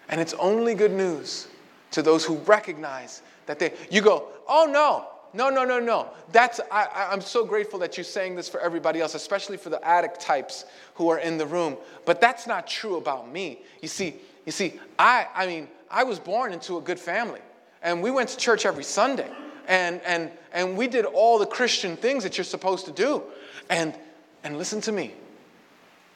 And 0.09 0.21
it's 0.21 0.35
only 0.35 0.75
good 0.75 0.93
news 0.93 1.49
to 1.93 2.03
those 2.03 2.25
who 2.25 2.37
recognize 2.39 3.23
that 3.47 3.59
they, 3.59 3.73
you 3.91 4.03
go, 4.03 4.29
oh 4.49 4.69
no, 4.71 5.07
no, 5.33 5.49
no, 5.49 5.65
no, 5.65 5.79
no. 5.79 6.11
That's, 6.33 6.61
I, 6.71 7.09
I'm 7.11 7.21
so 7.21 7.45
grateful 7.45 7.79
that 7.81 7.97
you're 7.97 8.05
saying 8.05 8.37
this 8.37 8.49
for 8.49 8.61
everybody 8.61 9.01
else, 9.01 9.15
especially 9.15 9.57
for 9.57 9.71
the 9.71 9.85
addict 9.87 10.21
types 10.21 10.65
who 10.95 11.09
are 11.09 11.19
in 11.19 11.39
the 11.39 11.47
room. 11.47 11.77
But 12.05 12.21
that's 12.21 12.47
not 12.47 12.67
true 12.67 12.97
about 12.97 13.31
me. 13.31 13.61
You 13.81 13.89
see, 13.89 14.17
you 14.45 14.53
see, 14.53 14.81
I, 14.99 15.29
I 15.35 15.47
mean, 15.47 15.69
I 15.91 16.05
was 16.05 16.19
born 16.19 16.53
into 16.53 16.79
a 16.79 16.81
good 16.81 16.99
family, 16.99 17.41
and 17.83 18.03
we 18.03 18.11
went 18.11 18.29
to 18.31 18.37
church 18.37 18.67
every 18.67 18.85
Sunday 18.85 19.31
and, 19.71 20.01
and, 20.05 20.31
and 20.53 20.77
we 20.77 20.89
did 20.89 21.05
all 21.05 21.39
the 21.39 21.47
Christian 21.47 21.97
things 21.97 22.25
that 22.25 22.37
you're 22.37 22.45
supposed 22.45 22.87
to 22.87 22.93
do. 22.93 23.23
And, 23.71 23.95
and 24.43 24.59
listen 24.59 24.81
to 24.83 24.93
me 24.93 25.15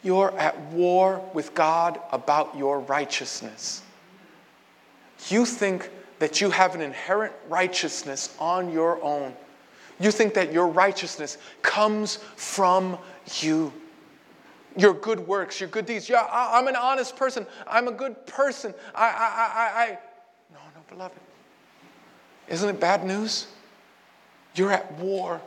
you're 0.02 0.36
at 0.38 0.60
war 0.64 1.24
with 1.32 1.54
God 1.54 1.98
about 2.12 2.54
your 2.58 2.80
righteousness. 2.80 3.80
You 5.28 5.46
think 5.46 5.88
that 6.18 6.42
you 6.42 6.50
have 6.50 6.74
an 6.74 6.82
inherent 6.82 7.32
righteousness 7.48 8.36
on 8.38 8.70
your 8.70 9.02
own. 9.02 9.34
You 9.98 10.10
think 10.10 10.34
that 10.34 10.52
your 10.52 10.66
righteousness 10.66 11.38
comes 11.62 12.16
from 12.36 12.98
you. 13.40 13.72
Your 14.76 14.92
good 14.92 15.20
works, 15.20 15.58
your 15.58 15.70
good 15.70 15.86
deeds. 15.86 16.06
Yeah, 16.06 16.26
I, 16.30 16.58
am 16.58 16.68
an 16.68 16.76
honest 16.76 17.16
person. 17.16 17.46
I'm 17.66 17.88
a 17.88 17.92
good 17.92 18.26
person. 18.26 18.74
I, 18.94 19.06
I, 19.06 19.08
I, 19.08 19.82
I. 19.82 19.98
No, 20.52 20.58
no, 20.74 20.82
beloved. 20.90 21.18
Isn't 22.48 22.68
it 22.68 22.80
bad 22.80 23.04
news? 23.04 23.46
You're 24.54 24.72
at 24.72 24.92
war 24.98 25.40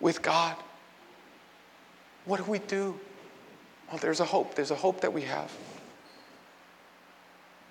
with 0.00 0.22
God. 0.22 0.56
What 2.24 2.38
do 2.38 2.50
we 2.50 2.58
do? 2.58 2.98
Well, 3.88 3.98
there's 3.98 4.20
a 4.20 4.24
hope. 4.24 4.54
There's 4.54 4.70
a 4.70 4.76
hope 4.76 5.00
that 5.00 5.12
we 5.12 5.22
have. 5.22 5.52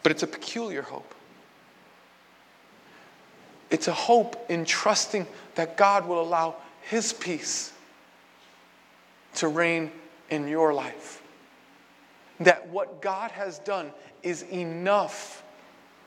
But 0.03 0.11
it's 0.11 0.23
a 0.23 0.27
peculiar 0.27 0.81
hope. 0.81 1.13
It's 3.69 3.87
a 3.87 3.93
hope 3.93 4.45
in 4.49 4.65
trusting 4.65 5.27
that 5.55 5.77
God 5.77 6.07
will 6.07 6.21
allow 6.21 6.55
His 6.81 7.11
peace 7.13 7.73
to 9.35 9.47
reign 9.47 9.91
in 10.29 10.47
your 10.47 10.73
life. 10.73 11.21
That 12.39 12.69
what 12.69 13.01
God 13.01 13.31
has 13.31 13.59
done 13.59 13.91
is 14.23 14.43
enough. 14.43 15.43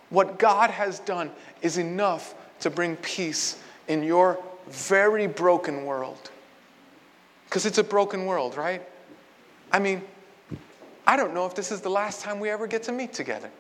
What 0.09 0.39
God 0.39 0.71
has 0.71 1.01
done 1.01 1.31
is 1.63 1.77
enough 1.79 2.35
to 2.61 2.71
bring 2.71 2.97
peace 2.97 3.59
in 3.89 4.03
your 4.03 4.39
very 4.69 5.27
broken 5.27 5.85
world. 5.85 6.31
Because 7.47 7.67
it's 7.67 7.79
a 7.79 7.85
broken 7.85 8.27
world, 8.27 8.57
right? 8.57 8.83
I 9.73 9.79
mean, 9.79 10.03
I 11.07 11.17
don't 11.17 11.35
know 11.35 11.47
if 11.47 11.55
this 11.55 11.73
is 11.73 11.81
the 11.81 11.91
last 11.91 12.21
time 12.21 12.39
we 12.39 12.51
ever 12.51 12.67
get 12.67 12.85
to 12.85 12.93
meet 12.93 13.13
together. 13.13 13.51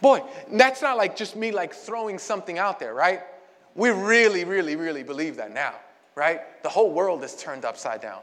Boy, 0.00 0.22
that's 0.50 0.82
not 0.82 0.96
like 0.96 1.16
just 1.16 1.36
me 1.36 1.52
like 1.52 1.72
throwing 1.72 2.18
something 2.18 2.58
out 2.58 2.80
there, 2.80 2.94
right? 2.94 3.22
We 3.74 3.90
really, 3.90 4.44
really, 4.44 4.76
really 4.76 5.02
believe 5.02 5.36
that 5.36 5.52
now, 5.52 5.74
right? 6.14 6.62
The 6.62 6.68
whole 6.68 6.90
world 6.90 7.22
is 7.22 7.36
turned 7.36 7.64
upside 7.64 8.00
down. 8.00 8.20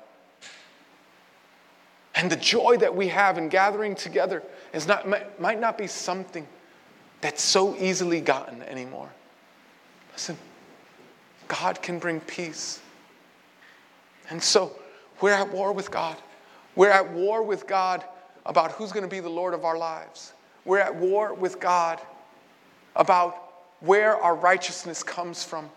And 2.16 2.32
the 2.32 2.36
joy 2.36 2.78
that 2.78 2.96
we 2.96 3.08
have 3.08 3.38
in 3.38 3.50
gathering 3.50 3.96
together 3.96 4.44
is 4.74 4.88
not, 4.88 5.08
might 5.40 5.60
not 5.60 5.78
be 5.78 5.88
something 5.88 6.48
that's 7.22 7.42
so 7.42 7.76
easily 7.78 8.22
gotten 8.22 8.62
anymore. 8.64 9.10
Listen, 10.13 10.38
God 11.47 11.82
can 11.82 11.99
bring 11.99 12.19
peace. 12.21 12.80
And 14.30 14.41
so 14.41 14.76
we're 15.21 15.34
at 15.34 15.52
war 15.52 15.73
with 15.73 15.91
God. 15.91 16.17
We're 16.76 16.89
at 16.89 17.12
war 17.12 17.43
with 17.43 17.67
God 17.67 18.04
about 18.45 18.71
who's 18.71 18.91
going 18.91 19.04
to 19.04 19.10
be 19.10 19.19
the 19.19 19.30
Lord 19.30 19.54
of 19.54 19.65
our 19.65 19.78
lives. 19.78 20.34
We're 20.65 20.80
at 20.80 20.95
war 20.95 21.34
with 21.34 21.60
God 21.60 21.99
about 22.95 23.54
where 23.80 24.15
our 24.17 24.36
righteousness 24.36 25.04
comes 25.04 25.43
from. 25.43 25.69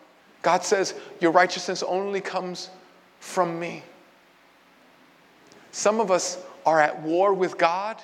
God 0.42 0.62
says, 0.62 0.94
Your 1.20 1.32
righteousness 1.32 1.82
only 1.82 2.20
comes 2.20 2.70
from 3.20 3.58
me. 3.58 3.82
Some 5.72 6.00
of 6.00 6.10
us 6.10 6.38
are 6.64 6.80
at 6.80 7.02
war 7.02 7.34
with 7.34 7.58
God 7.58 8.00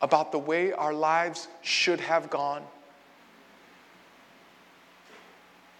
about 0.00 0.32
the 0.32 0.38
way 0.38 0.72
our 0.72 0.94
lives 0.94 1.48
should 1.62 2.00
have 2.00 2.30
gone. 2.30 2.62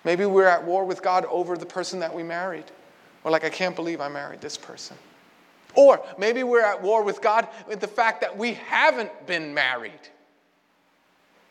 Maybe 0.08 0.24
we're 0.24 0.46
at 0.46 0.64
war 0.64 0.86
with 0.86 1.02
God 1.02 1.26
over 1.26 1.54
the 1.58 1.66
person 1.66 2.00
that 2.00 2.14
we 2.14 2.22
married. 2.22 2.64
We're 3.22 3.30
like, 3.30 3.44
I 3.44 3.50
can't 3.50 3.76
believe 3.76 4.00
I 4.00 4.08
married 4.08 4.40
this 4.40 4.56
person. 4.56 4.96
Or 5.74 6.02
maybe 6.16 6.42
we're 6.44 6.64
at 6.64 6.82
war 6.82 7.02
with 7.02 7.20
God 7.20 7.46
with 7.68 7.80
the 7.80 7.88
fact 7.88 8.22
that 8.22 8.34
we 8.34 8.54
haven't 8.54 9.26
been 9.26 9.52
married. 9.52 10.00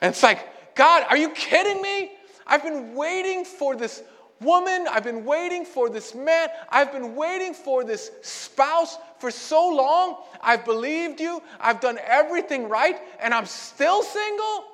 And 0.01 0.09
it's 0.09 0.23
like, 0.23 0.73
God, 0.73 1.05
are 1.07 1.17
you 1.17 1.29
kidding 1.29 1.83
me? 1.83 2.13
I've 2.47 2.63
been 2.63 2.95
waiting 2.95 3.45
for 3.45 3.75
this 3.75 4.01
woman. 4.41 4.87
I've 4.89 5.03
been 5.03 5.23
waiting 5.23 5.63
for 5.63 5.87
this 5.87 6.15
man. 6.15 6.49
I've 6.71 6.91
been 6.91 7.15
waiting 7.15 7.53
for 7.53 7.83
this 7.83 8.09
spouse 8.23 8.97
for 9.19 9.29
so 9.29 9.69
long. 9.69 10.23
I've 10.41 10.65
believed 10.65 11.21
you. 11.21 11.43
I've 11.59 11.79
done 11.79 11.99
everything 12.03 12.69
right, 12.69 12.97
and 13.19 13.35
I'm 13.35 13.45
still 13.45 14.01
single. 14.01 14.65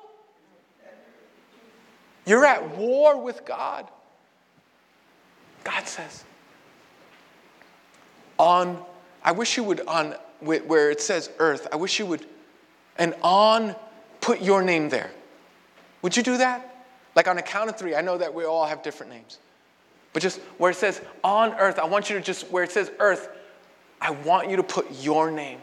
You're 2.26 2.44
at 2.44 2.76
war 2.76 3.20
with 3.20 3.44
God. 3.44 3.88
God 5.62 5.86
says, 5.86 6.24
on, 8.38 8.82
I 9.22 9.32
wish 9.32 9.56
you 9.56 9.64
would, 9.64 9.80
on 9.86 10.14
where 10.40 10.90
it 10.90 11.00
says 11.00 11.30
earth, 11.38 11.66
I 11.72 11.76
wish 11.76 11.98
you 11.98 12.06
would, 12.06 12.26
and 12.98 13.14
on, 13.22 13.74
put 14.20 14.40
your 14.40 14.62
name 14.62 14.88
there. 14.88 15.10
Would 16.02 16.16
you 16.16 16.22
do 16.22 16.36
that? 16.38 16.84
Like 17.14 17.28
on 17.28 17.38
a 17.38 17.42
count 17.42 17.70
of 17.70 17.78
three, 17.78 17.94
I 17.94 18.00
know 18.00 18.18
that 18.18 18.34
we 18.34 18.44
all 18.44 18.66
have 18.66 18.82
different 18.82 19.12
names. 19.12 19.38
But 20.12 20.22
just 20.22 20.38
where 20.58 20.70
it 20.70 20.76
says 20.76 21.00
on 21.22 21.52
earth, 21.54 21.78
I 21.78 21.84
want 21.86 22.10
you 22.10 22.16
to 22.16 22.22
just, 22.22 22.50
where 22.50 22.62
it 22.62 22.72
says 22.72 22.90
earth, 22.98 23.28
I 24.00 24.10
want 24.10 24.50
you 24.50 24.56
to 24.56 24.62
put 24.62 24.86
your 25.00 25.30
name. 25.30 25.60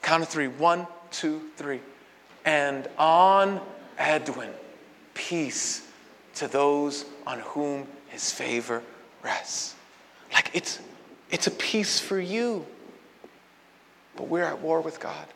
Count 0.00 0.22
of 0.22 0.28
three. 0.28 0.48
One, 0.48 0.86
two, 1.10 1.42
three. 1.56 1.80
And 2.44 2.88
on 2.98 3.60
Edwin, 3.98 4.50
peace 5.14 5.86
to 6.34 6.48
those 6.48 7.04
on 7.26 7.40
whom 7.40 7.86
his 8.08 8.30
favor 8.30 8.82
rests. 9.22 9.74
Like 10.32 10.50
it's, 10.54 10.78
it's 11.30 11.46
a 11.46 11.50
peace 11.52 11.98
for 12.00 12.18
you. 12.18 12.66
But 14.16 14.28
we're 14.28 14.44
at 14.44 14.60
war 14.60 14.80
with 14.80 15.00
God. 15.00 15.26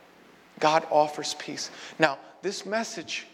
God 0.61 0.87
offers 0.91 1.35
peace. 1.35 1.71
Now, 1.99 2.19
this 2.43 2.67
message 2.67 3.27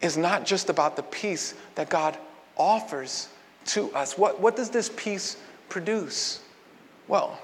is 0.00 0.16
not 0.16 0.44
just 0.44 0.68
about 0.68 0.96
the 0.96 1.02
peace 1.02 1.54
that 1.76 1.88
God 1.88 2.16
offers 2.56 3.28
to 3.66 3.92
us. 3.94 4.18
What, 4.18 4.40
what 4.40 4.56
does 4.56 4.70
this 4.70 4.90
peace 4.96 5.36
produce? 5.68 6.40
Well, 7.08 7.38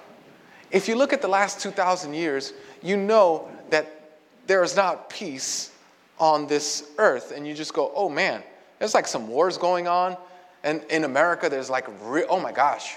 if 0.71 0.89
you 0.89 0.95
look 0.95 1.13
at 1.13 1.23
the 1.23 1.29
last 1.29 1.61
2,000 1.61 2.15
years, 2.15 2.53
you 2.83 2.97
know 2.97 3.49
that 3.71 4.19
there 4.47 4.63
is 4.63 4.77
not 4.77 5.11
peace 5.11 5.73
on 6.21 6.47
this 6.47 6.91
earth. 6.99 7.33
And 7.35 7.47
you 7.47 7.55
just 7.55 7.75
go, 7.75 7.91
oh 7.97 8.09
man, 8.09 8.43
there's 8.79 8.95
like 8.95 9.09
some 9.09 9.27
wars 9.27 9.59
going 9.59 9.89
on. 9.89 10.17
And 10.63 10.85
in 10.91 11.05
America, 11.05 11.49
there's 11.49 11.71
like, 11.71 11.89
re- 12.03 12.27
oh 12.29 12.39
my 12.39 12.53
gosh, 12.53 12.97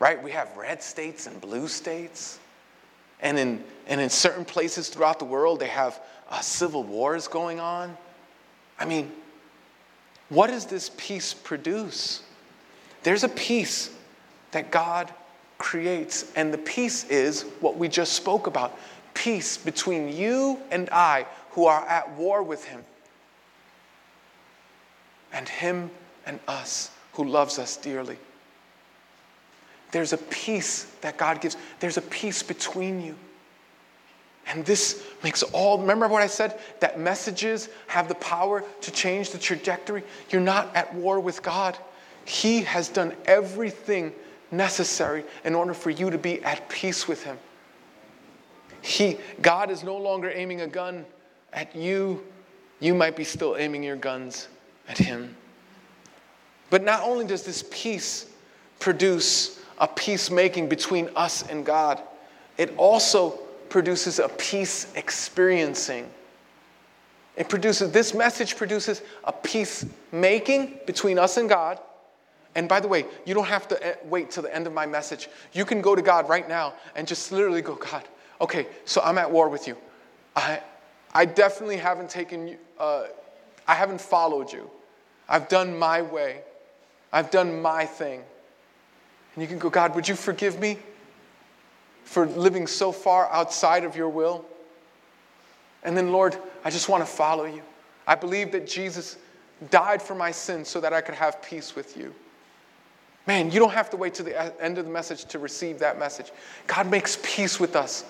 right? 0.00 0.20
We 0.20 0.30
have 0.32 0.56
red 0.56 0.82
states 0.82 1.26
and 1.26 1.40
blue 1.40 1.68
states. 1.68 2.40
And 3.20 3.38
in, 3.38 3.62
and 3.86 4.00
in 4.00 4.08
certain 4.08 4.46
places 4.46 4.88
throughout 4.88 5.18
the 5.18 5.26
world, 5.26 5.60
they 5.60 5.68
have 5.68 6.00
uh, 6.30 6.40
civil 6.40 6.82
wars 6.82 7.28
going 7.28 7.60
on. 7.60 7.96
I 8.78 8.86
mean, 8.86 9.12
what 10.30 10.46
does 10.46 10.64
this 10.64 10.90
peace 10.96 11.34
produce? 11.34 12.22
There's 13.02 13.24
a 13.24 13.28
peace 13.28 13.90
that 14.52 14.70
God 14.70 15.12
creates, 15.58 16.32
and 16.34 16.52
the 16.54 16.58
peace 16.58 17.04
is 17.04 17.42
what 17.60 17.76
we 17.76 17.88
just 17.88 18.14
spoke 18.14 18.46
about 18.46 18.78
peace 19.20 19.58
between 19.58 20.08
you 20.08 20.58
and 20.70 20.88
I 20.90 21.26
who 21.50 21.66
are 21.66 21.86
at 21.86 22.10
war 22.16 22.42
with 22.42 22.64
Him, 22.64 22.82
and 25.30 25.46
Him 25.46 25.90
and 26.24 26.40
us 26.48 26.90
who 27.12 27.24
loves 27.24 27.58
us 27.58 27.76
dearly. 27.76 28.16
There's 29.92 30.14
a 30.14 30.18
peace 30.18 30.84
that 31.02 31.18
God 31.18 31.42
gives, 31.42 31.58
there's 31.80 31.98
a 31.98 32.02
peace 32.02 32.42
between 32.42 33.02
you. 33.02 33.14
And 34.46 34.64
this 34.64 35.04
makes 35.22 35.42
all, 35.42 35.78
remember 35.78 36.08
what 36.08 36.22
I 36.22 36.26
said? 36.26 36.58
That 36.80 36.98
messages 36.98 37.68
have 37.88 38.08
the 38.08 38.14
power 38.14 38.64
to 38.80 38.90
change 38.90 39.32
the 39.32 39.38
trajectory. 39.38 40.02
You're 40.30 40.40
not 40.40 40.74
at 40.74 40.94
war 40.94 41.20
with 41.20 41.42
God. 41.42 41.76
He 42.24 42.62
has 42.62 42.88
done 42.88 43.14
everything 43.26 44.14
necessary 44.50 45.24
in 45.44 45.54
order 45.54 45.74
for 45.74 45.90
you 45.90 46.08
to 46.08 46.18
be 46.18 46.42
at 46.42 46.70
peace 46.70 47.06
with 47.06 47.22
Him. 47.22 47.36
He, 48.82 49.18
God 49.42 49.70
is 49.70 49.82
no 49.84 49.96
longer 49.96 50.30
aiming 50.30 50.62
a 50.62 50.66
gun 50.66 51.04
at 51.52 51.74
you. 51.74 52.24
You 52.80 52.94
might 52.94 53.16
be 53.16 53.24
still 53.24 53.56
aiming 53.56 53.82
your 53.82 53.96
guns 53.96 54.48
at 54.88 54.98
Him. 54.98 55.36
But 56.70 56.82
not 56.84 57.02
only 57.02 57.26
does 57.26 57.42
this 57.42 57.64
peace 57.70 58.26
produce 58.78 59.60
a 59.78 59.88
peacemaking 59.88 60.68
between 60.68 61.10
us 61.16 61.46
and 61.48 61.66
God, 61.66 62.00
it 62.56 62.72
also 62.76 63.30
produces 63.68 64.18
a 64.18 64.28
peace 64.28 64.92
experiencing. 64.94 66.10
It 67.36 67.48
produces, 67.48 67.90
this 67.90 68.12
message 68.14 68.56
produces 68.56 69.02
a 69.24 69.32
peacemaking 69.32 70.80
between 70.86 71.18
us 71.18 71.36
and 71.36 71.48
God. 71.48 71.78
And 72.54 72.68
by 72.68 72.80
the 72.80 72.88
way, 72.88 73.06
you 73.24 73.32
don't 73.32 73.46
have 73.46 73.68
to 73.68 73.86
eh, 73.86 73.94
wait 74.04 74.30
till 74.30 74.42
the 74.42 74.54
end 74.54 74.66
of 74.66 74.72
my 74.72 74.84
message. 74.84 75.28
You 75.52 75.64
can 75.64 75.80
go 75.80 75.94
to 75.94 76.02
God 76.02 76.28
right 76.28 76.48
now 76.48 76.74
and 76.96 77.06
just 77.06 77.30
literally 77.30 77.62
go, 77.62 77.76
God, 77.76 78.04
okay, 78.40 78.66
so 78.84 79.00
I'm 79.02 79.18
at 79.18 79.30
war 79.30 79.48
with 79.48 79.66
you. 79.66 79.76
I, 80.34 80.60
I 81.12 81.24
definitely 81.24 81.76
haven't 81.76 82.10
taken, 82.10 82.56
uh, 82.78 83.04
I 83.66 83.74
haven't 83.74 84.00
followed 84.00 84.52
you. 84.52 84.70
I've 85.28 85.48
done 85.48 85.78
my 85.78 86.02
way. 86.02 86.42
I've 87.12 87.30
done 87.30 87.60
my 87.60 87.86
thing. 87.86 88.22
And 89.34 89.42
you 89.42 89.48
can 89.48 89.58
go, 89.58 89.70
God, 89.70 89.94
would 89.94 90.08
you 90.08 90.14
forgive 90.14 90.58
me? 90.58 90.78
for 92.10 92.26
living 92.26 92.66
so 92.66 92.90
far 92.90 93.30
outside 93.30 93.84
of 93.84 93.94
your 93.94 94.08
will. 94.08 94.44
And 95.84 95.96
then, 95.96 96.10
Lord, 96.10 96.36
I 96.64 96.70
just 96.70 96.88
want 96.88 97.04
to 97.04 97.10
follow 97.10 97.44
you. 97.44 97.62
I 98.04 98.16
believe 98.16 98.50
that 98.50 98.66
Jesus 98.66 99.16
died 99.70 100.02
for 100.02 100.16
my 100.16 100.32
sins 100.32 100.68
so 100.68 100.80
that 100.80 100.92
I 100.92 101.02
could 101.02 101.14
have 101.14 101.40
peace 101.40 101.76
with 101.76 101.96
you. 101.96 102.12
Man, 103.28 103.52
you 103.52 103.60
don't 103.60 103.72
have 103.72 103.90
to 103.90 103.96
wait 103.96 104.14
to 104.14 104.24
the 104.24 104.60
end 104.60 104.76
of 104.76 104.86
the 104.86 104.90
message 104.90 105.24
to 105.26 105.38
receive 105.38 105.78
that 105.78 106.00
message. 106.00 106.32
God 106.66 106.90
makes 106.90 107.16
peace 107.22 107.60
with 107.60 107.76
us. 107.76 108.04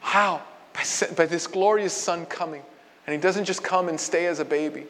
How? 0.00 0.42
By, 0.72 0.82
by 1.16 1.26
this 1.26 1.46
glorious 1.46 1.92
Son 1.92 2.26
coming. 2.26 2.62
And 3.06 3.14
He 3.14 3.20
doesn't 3.20 3.44
just 3.44 3.62
come 3.62 3.88
and 3.88 3.98
stay 3.98 4.26
as 4.26 4.40
a 4.40 4.44
baby, 4.44 4.86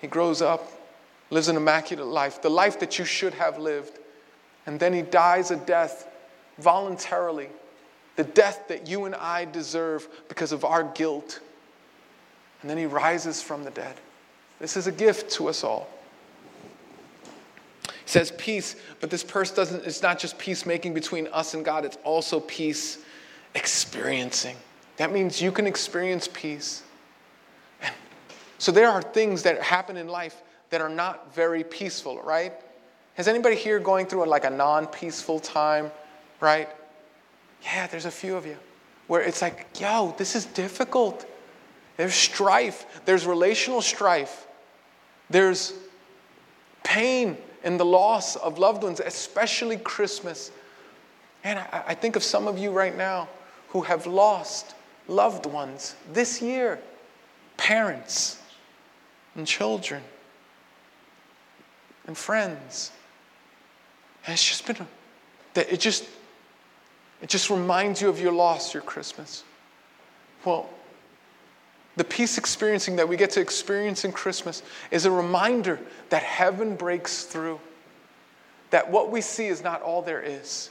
He 0.00 0.06
grows 0.06 0.42
up, 0.42 0.70
lives 1.30 1.48
an 1.48 1.56
immaculate 1.56 2.06
life, 2.06 2.40
the 2.42 2.50
life 2.50 2.80
that 2.80 2.98
you 2.98 3.04
should 3.04 3.34
have 3.34 3.58
lived. 3.58 3.98
And 4.66 4.80
then 4.80 4.92
He 4.92 5.02
dies 5.02 5.50
a 5.50 5.56
death 5.56 6.08
voluntarily 6.58 7.48
the 8.16 8.24
death 8.24 8.68
that 8.68 8.88
you 8.88 9.04
and 9.06 9.14
I 9.14 9.44
deserve 9.44 10.08
because 10.28 10.52
of 10.52 10.64
our 10.64 10.84
guilt. 10.84 11.40
And 12.60 12.70
then 12.70 12.78
he 12.78 12.86
rises 12.86 13.42
from 13.42 13.64
the 13.64 13.70
dead. 13.70 13.96
This 14.60 14.76
is 14.76 14.86
a 14.86 14.92
gift 14.92 15.32
to 15.32 15.48
us 15.48 15.64
all. 15.64 15.88
He 17.82 18.10
says 18.10 18.32
peace, 18.38 18.76
but 19.00 19.10
this 19.10 19.24
purse 19.24 19.50
doesn't, 19.50 19.84
it's 19.84 20.02
not 20.02 20.18
just 20.18 20.38
peacemaking 20.38 20.94
between 20.94 21.26
us 21.28 21.54
and 21.54 21.64
God, 21.64 21.84
it's 21.84 21.98
also 22.04 22.40
peace 22.40 22.98
experiencing. 23.54 24.56
That 24.96 25.12
means 25.12 25.40
you 25.40 25.52
can 25.52 25.66
experience 25.66 26.28
peace. 26.32 26.82
And 27.82 27.94
so 28.58 28.72
there 28.72 28.88
are 28.88 29.02
things 29.02 29.42
that 29.42 29.60
happen 29.62 29.96
in 29.96 30.08
life 30.08 30.42
that 30.70 30.80
are 30.80 30.88
not 30.88 31.34
very 31.34 31.64
peaceful, 31.64 32.20
right? 32.22 32.52
Has 33.14 33.28
anybody 33.28 33.56
here 33.56 33.78
going 33.78 34.06
through 34.06 34.26
like 34.26 34.44
a 34.44 34.50
non 34.50 34.86
peaceful 34.86 35.38
time? 35.38 35.90
right? 36.44 36.68
Yeah, 37.62 37.86
there's 37.86 38.04
a 38.04 38.10
few 38.10 38.36
of 38.36 38.46
you 38.46 38.56
where 39.06 39.22
it's 39.22 39.40
like, 39.40 39.66
yo, 39.80 40.14
this 40.18 40.36
is 40.36 40.44
difficult. 40.44 41.26
There's 41.96 42.14
strife, 42.14 42.84
there's 43.06 43.26
relational 43.26 43.80
strife, 43.80 44.46
there's 45.30 45.72
pain 46.82 47.38
and 47.62 47.80
the 47.80 47.84
loss 47.84 48.36
of 48.36 48.58
loved 48.58 48.82
ones, 48.82 49.00
especially 49.00 49.78
Christmas. 49.78 50.50
And 51.44 51.58
I, 51.58 51.84
I 51.88 51.94
think 51.94 52.14
of 52.14 52.22
some 52.22 52.46
of 52.46 52.58
you 52.58 52.70
right 52.70 52.96
now 52.96 53.28
who 53.74 53.82
have 53.82 54.06
lost 54.06 54.74
loved 55.08 55.46
ones 55.46 55.96
this 56.12 56.40
year 56.40 56.78
parents 57.56 58.40
and 59.34 59.46
children 59.46 60.00
and 62.06 62.16
friends. 62.16 62.92
And 64.24 64.32
it's 64.32 64.48
just 64.48 64.64
been, 64.64 64.86
that 65.54 65.70
it 65.70 65.80
just 65.80 66.04
it 67.20 67.28
just 67.28 67.50
reminds 67.50 68.00
you 68.00 68.08
of 68.08 68.20
your 68.20 68.32
loss, 68.32 68.72
your 68.72 68.82
Christmas. 68.82 69.42
Well, 70.44 70.70
the 71.96 72.04
peace 72.04 72.38
experiencing 72.38 72.96
that 72.96 73.08
we 73.08 73.16
get 73.16 73.30
to 73.30 73.40
experience 73.40 74.04
in 74.04 74.12
Christmas 74.12 74.62
is 74.92 75.04
a 75.04 75.10
reminder 75.10 75.80
that 76.10 76.22
heaven 76.22 76.76
breaks 76.76 77.24
through, 77.24 77.58
that 78.70 78.88
what 78.88 79.10
we 79.10 79.20
see 79.20 79.46
is 79.46 79.64
not 79.64 79.82
all 79.82 80.00
there 80.00 80.22
is, 80.22 80.70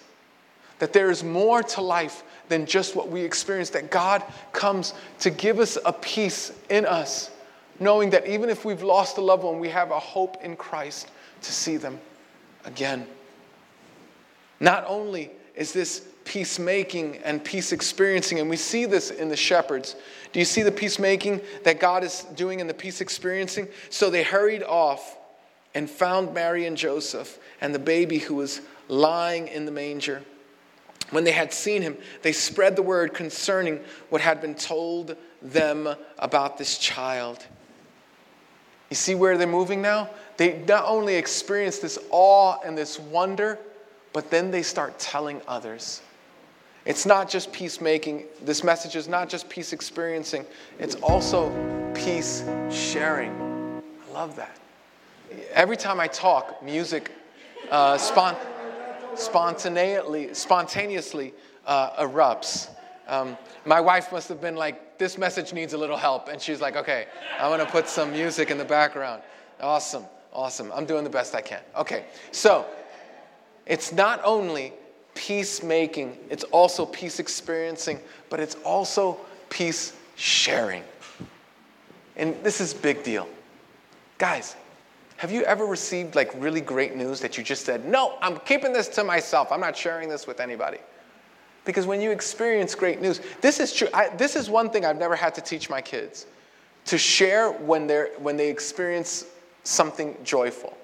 that 0.83 0.91
there 0.91 1.09
is 1.09 1.23
more 1.23 1.63
to 1.63 1.79
life 1.79 2.25
than 2.49 2.65
just 2.65 2.93
what 2.93 3.07
we 3.07 3.21
experience, 3.21 3.69
that 3.69 3.89
God 3.89 4.21
comes 4.51 4.93
to 5.19 5.29
give 5.29 5.59
us 5.59 5.77
a 5.85 5.93
peace 5.93 6.51
in 6.69 6.85
us, 6.85 7.31
knowing 7.79 8.09
that 8.09 8.27
even 8.27 8.49
if 8.49 8.65
we've 8.65 8.83
lost 8.83 9.17
a 9.17 9.21
loved 9.21 9.45
one, 9.45 9.59
we 9.59 9.69
have 9.69 9.91
a 9.91 9.99
hope 9.99 10.43
in 10.43 10.57
Christ 10.57 11.07
to 11.41 11.53
see 11.53 11.77
them 11.77 12.01
again. 12.65 13.07
Not 14.59 14.83
only 14.85 15.31
is 15.55 15.71
this 15.71 16.05
peacemaking 16.25 17.19
and 17.23 17.41
peace 17.41 17.71
experiencing. 17.71 18.39
And 18.39 18.49
we 18.49 18.57
see 18.57 18.85
this 18.85 19.09
in 19.09 19.29
the 19.29 19.37
shepherds. 19.37 19.95
Do 20.33 20.39
you 20.39 20.45
see 20.45 20.63
the 20.63 20.71
peacemaking 20.71 21.39
that 21.63 21.79
God 21.79 22.03
is 22.03 22.25
doing 22.35 22.59
in 22.59 22.67
the 22.67 22.73
peace 22.73 22.99
experiencing? 22.99 23.69
So 23.89 24.09
they 24.09 24.23
hurried 24.23 24.63
off 24.63 25.17
and 25.73 25.89
found 25.89 26.33
Mary 26.33 26.65
and 26.65 26.75
Joseph 26.75 27.39
and 27.61 27.73
the 27.73 27.79
baby 27.79 28.19
who 28.19 28.35
was 28.35 28.59
lying 28.89 29.47
in 29.47 29.63
the 29.65 29.71
manger. 29.71 30.23
When 31.13 31.23
they 31.23 31.31
had 31.31 31.53
seen 31.53 31.81
him, 31.81 31.97
they 32.21 32.31
spread 32.31 32.75
the 32.75 32.81
word 32.81 33.13
concerning 33.13 33.79
what 34.09 34.21
had 34.21 34.41
been 34.41 34.55
told 34.55 35.15
them 35.41 35.87
about 36.19 36.57
this 36.57 36.77
child. 36.77 37.45
You 38.89 38.95
see 38.95 39.15
where 39.15 39.37
they're 39.37 39.47
moving 39.47 39.81
now? 39.81 40.09
They 40.37 40.59
not 40.67 40.85
only 40.85 41.15
experience 41.15 41.79
this 41.79 41.97
awe 42.11 42.57
and 42.65 42.77
this 42.77 42.99
wonder, 42.99 43.59
but 44.11 44.29
then 44.29 44.51
they 44.51 44.63
start 44.63 44.99
telling 44.99 45.41
others. 45.47 46.01
It's 46.85 47.05
not 47.05 47.29
just 47.29 47.51
peacemaking. 47.53 48.25
This 48.41 48.63
message 48.63 48.95
is 48.95 49.07
not 49.07 49.29
just 49.29 49.47
peace 49.49 49.73
experiencing, 49.73 50.45
it's 50.79 50.95
also 50.95 51.49
peace 51.93 52.43
sharing. 52.69 53.81
I 54.09 54.13
love 54.13 54.35
that. 54.35 54.59
Every 55.53 55.77
time 55.77 55.99
I 55.99 56.07
talk, 56.07 56.61
music 56.63 57.11
uh, 57.71 57.97
spontaneously, 59.15 60.33
spontaneously 60.33 61.33
uh, 61.65 62.05
erupts. 62.05 62.69
Um, 63.07 63.37
my 63.65 63.81
wife 63.81 64.11
must 64.11 64.29
have 64.29 64.41
been 64.41 64.55
like, 64.55 64.97
This 64.97 65.17
message 65.17 65.53
needs 65.53 65.73
a 65.73 65.77
little 65.77 65.97
help. 65.97 66.29
And 66.29 66.41
she's 66.41 66.61
like, 66.61 66.75
Okay, 66.75 67.07
I'm 67.39 67.49
going 67.49 67.65
to 67.65 67.71
put 67.71 67.87
some 67.87 68.11
music 68.11 68.51
in 68.51 68.57
the 68.57 68.65
background. 68.65 69.21
Awesome, 69.61 70.05
awesome. 70.31 70.71
I'm 70.73 70.85
doing 70.85 71.03
the 71.03 71.09
best 71.09 71.35
I 71.35 71.41
can. 71.41 71.61
Okay, 71.75 72.05
so 72.31 72.65
it's 73.65 73.91
not 73.91 74.21
only 74.23 74.73
peacemaking, 75.15 76.17
it's 76.29 76.43
also 76.45 76.85
peace 76.85 77.19
experiencing, 77.19 77.99
but 78.29 78.39
it's 78.39 78.55
also 78.65 79.19
peace 79.49 79.93
sharing. 80.15 80.83
And 82.15 82.35
this 82.43 82.61
is 82.61 82.73
big 82.73 83.03
deal. 83.03 83.27
Guys, 84.17 84.55
have 85.17 85.31
you 85.31 85.43
ever 85.43 85.65
received 85.65 86.15
like 86.15 86.31
really 86.35 86.61
great 86.61 86.95
news 86.95 87.19
that 87.21 87.37
you 87.37 87.43
just 87.43 87.65
said, 87.65 87.85
"No, 87.85 88.17
I'm 88.21 88.37
keeping 88.39 88.73
this 88.73 88.87
to 88.89 89.03
myself. 89.03 89.51
I'm 89.51 89.61
not 89.61 89.77
sharing 89.77 90.09
this 90.09 90.27
with 90.27 90.39
anybody." 90.39 90.79
Because 91.65 91.85
when 91.85 92.01
you 92.01 92.11
experience 92.11 92.75
great 92.75 93.01
news, 93.01 93.21
this 93.41 93.59
is 93.59 93.73
true. 93.73 93.87
I, 93.93 94.09
this 94.09 94.35
is 94.35 94.49
one 94.49 94.69
thing 94.69 94.85
I've 94.85 94.97
never 94.97 95.15
had 95.15 95.33
to 95.35 95.41
teach 95.41 95.69
my 95.69 95.81
kids 95.81 96.25
to 96.85 96.97
share 96.97 97.51
when, 97.51 97.87
they're, 97.87 98.09
when 98.17 98.35
they 98.35 98.49
experience 98.49 99.25
something 99.63 100.17
joyful. 100.23 100.75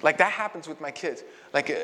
Like 0.00 0.18
that 0.18 0.30
happens 0.30 0.68
with 0.68 0.80
my 0.80 0.90
kids. 0.90 1.24
Like 1.52 1.70
uh, 1.70 1.74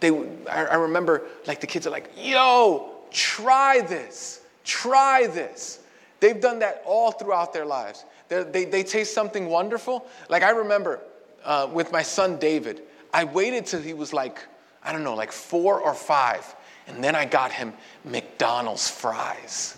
they, 0.00 0.10
I, 0.50 0.64
I 0.64 0.74
remember, 0.76 1.22
like 1.46 1.60
the 1.60 1.66
kids 1.66 1.86
are 1.86 1.90
like, 1.90 2.10
"Yo, 2.16 2.92
try 3.10 3.80
this, 3.80 4.42
try 4.64 5.26
this." 5.26 5.80
They've 6.20 6.40
done 6.40 6.58
that 6.60 6.82
all 6.86 7.10
throughout 7.10 7.52
their 7.52 7.66
lives. 7.66 8.04
They're, 8.28 8.44
they 8.44 8.64
they 8.64 8.82
taste 8.82 9.12
something 9.14 9.46
wonderful. 9.46 10.06
Like 10.28 10.42
I 10.42 10.50
remember 10.50 11.00
uh, 11.44 11.68
with 11.72 11.92
my 11.92 12.02
son 12.02 12.38
David, 12.38 12.82
I 13.12 13.24
waited 13.24 13.66
till 13.66 13.80
he 13.80 13.94
was 13.94 14.12
like, 14.12 14.40
I 14.82 14.92
don't 14.92 15.04
know, 15.04 15.14
like 15.14 15.32
four 15.32 15.80
or 15.80 15.94
five, 15.94 16.54
and 16.86 17.02
then 17.02 17.14
I 17.14 17.24
got 17.24 17.52
him 17.52 17.72
McDonald's 18.04 18.88
fries, 18.90 19.76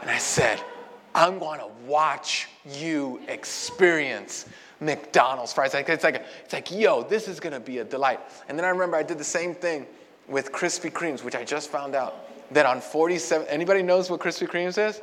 and 0.00 0.10
I 0.10 0.18
said, 0.18 0.60
I'm 1.14 1.38
to 1.38 1.68
watch 1.86 2.48
you 2.66 3.20
experience 3.28 4.46
McDonald's 4.80 5.52
fries. 5.52 5.74
It's 5.74 6.04
like, 6.04 6.24
it's 6.44 6.52
like, 6.52 6.70
yo, 6.70 7.02
this 7.02 7.28
is 7.28 7.38
gonna 7.38 7.60
be 7.60 7.78
a 7.78 7.84
delight. 7.84 8.20
And 8.48 8.58
then 8.58 8.64
I 8.64 8.70
remember 8.70 8.96
I 8.96 9.02
did 9.02 9.18
the 9.18 9.24
same 9.24 9.54
thing 9.54 9.86
with 10.28 10.52
Krispy 10.52 10.90
Kremes, 10.90 11.22
which 11.22 11.34
I 11.34 11.44
just 11.44 11.70
found 11.70 11.94
out 11.94 12.28
that 12.54 12.66
on 12.66 12.80
47, 12.80 13.46
anybody 13.48 13.82
knows 13.82 14.10
what 14.10 14.20
Krispy 14.20 14.48
Kremes 14.48 14.78
is? 14.78 15.00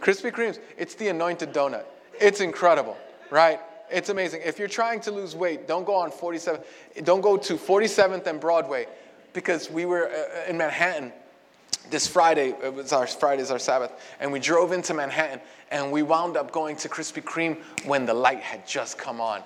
Krispy 0.00 0.32
Kremes, 0.32 0.58
it's 0.76 0.94
the 0.94 1.08
anointed 1.08 1.52
donut. 1.52 1.84
It's 2.20 2.40
incredible, 2.40 2.96
right? 3.30 3.60
It's 3.92 4.08
amazing. 4.08 4.42
If 4.44 4.58
you're 4.58 4.68
trying 4.68 5.00
to 5.00 5.10
lose 5.10 5.36
weight, 5.36 5.68
don't 5.68 5.84
go 5.84 5.94
on 5.94 6.10
47, 6.10 6.60
don't 7.04 7.20
go 7.20 7.36
to 7.36 7.54
47th 7.54 8.26
and 8.26 8.40
Broadway 8.40 8.86
because 9.32 9.70
we 9.70 9.84
were 9.84 10.08
uh, 10.08 10.48
in 10.48 10.56
Manhattan 10.56 11.12
this 11.90 12.06
Friday, 12.06 12.54
it 12.62 12.72
was 12.72 12.92
our 12.92 13.06
Friday's 13.06 13.50
our 13.50 13.58
Sabbath, 13.58 13.92
and 14.20 14.32
we 14.32 14.38
drove 14.38 14.72
into 14.72 14.94
Manhattan 14.94 15.40
and 15.70 15.90
we 15.90 16.02
wound 16.02 16.36
up 16.36 16.52
going 16.52 16.76
to 16.76 16.88
Krispy 16.88 17.22
Kreme 17.22 17.56
when 17.84 18.06
the 18.06 18.14
light 18.14 18.40
had 18.40 18.66
just 18.66 18.98
come 18.98 19.20
on. 19.20 19.42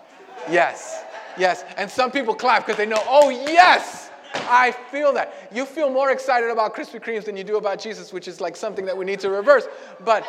Yes, 0.51 1.05
yes. 1.39 1.65
And 1.77 1.91
some 1.91 2.11
people 2.11 2.35
clap 2.35 2.67
because 2.67 2.77
they 2.77 2.87
know, 2.87 3.03
oh, 3.07 3.31
yes, 3.31 4.11
I 4.35 4.73
feel 4.91 5.13
that. 5.15 5.49
You 5.53 5.65
feel 5.65 5.91
more 5.91 6.11
excited 6.11 6.51
about 6.51 6.75
Krispy 6.75 7.03
Kremes 7.03 7.25
than 7.25 7.37
you 7.37 7.45
do 7.45 7.57
about 7.57 7.81
Jesus, 7.81 8.13
which 8.13 8.29
is 8.29 8.41
like 8.41 8.57
something 8.57 8.85
that 8.85 8.97
we 8.97 9.05
need 9.05 9.21
to 9.21 9.31
reverse. 9.31 9.67
But 10.05 10.27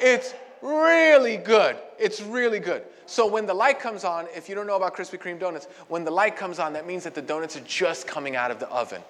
it's 0.00 0.34
really 0.62 1.36
good. 1.36 1.76
It's 1.98 2.20
really 2.20 2.60
good. 2.60 2.84
So 3.10 3.26
when 3.26 3.44
the 3.44 3.54
light 3.54 3.80
comes 3.80 4.04
on, 4.04 4.28
if 4.36 4.48
you 4.48 4.54
don't 4.54 4.68
know 4.68 4.76
about 4.76 4.94
Krispy 4.94 5.18
Kreme 5.18 5.40
donuts, 5.40 5.66
when 5.88 6.04
the 6.04 6.12
light 6.12 6.36
comes 6.36 6.60
on, 6.60 6.74
that 6.74 6.86
means 6.86 7.02
that 7.02 7.12
the 7.12 7.20
donuts 7.20 7.56
are 7.56 7.62
just 7.62 8.06
coming 8.06 8.36
out 8.36 8.52
of 8.52 8.60
the 8.60 8.68
oven. 8.68 9.02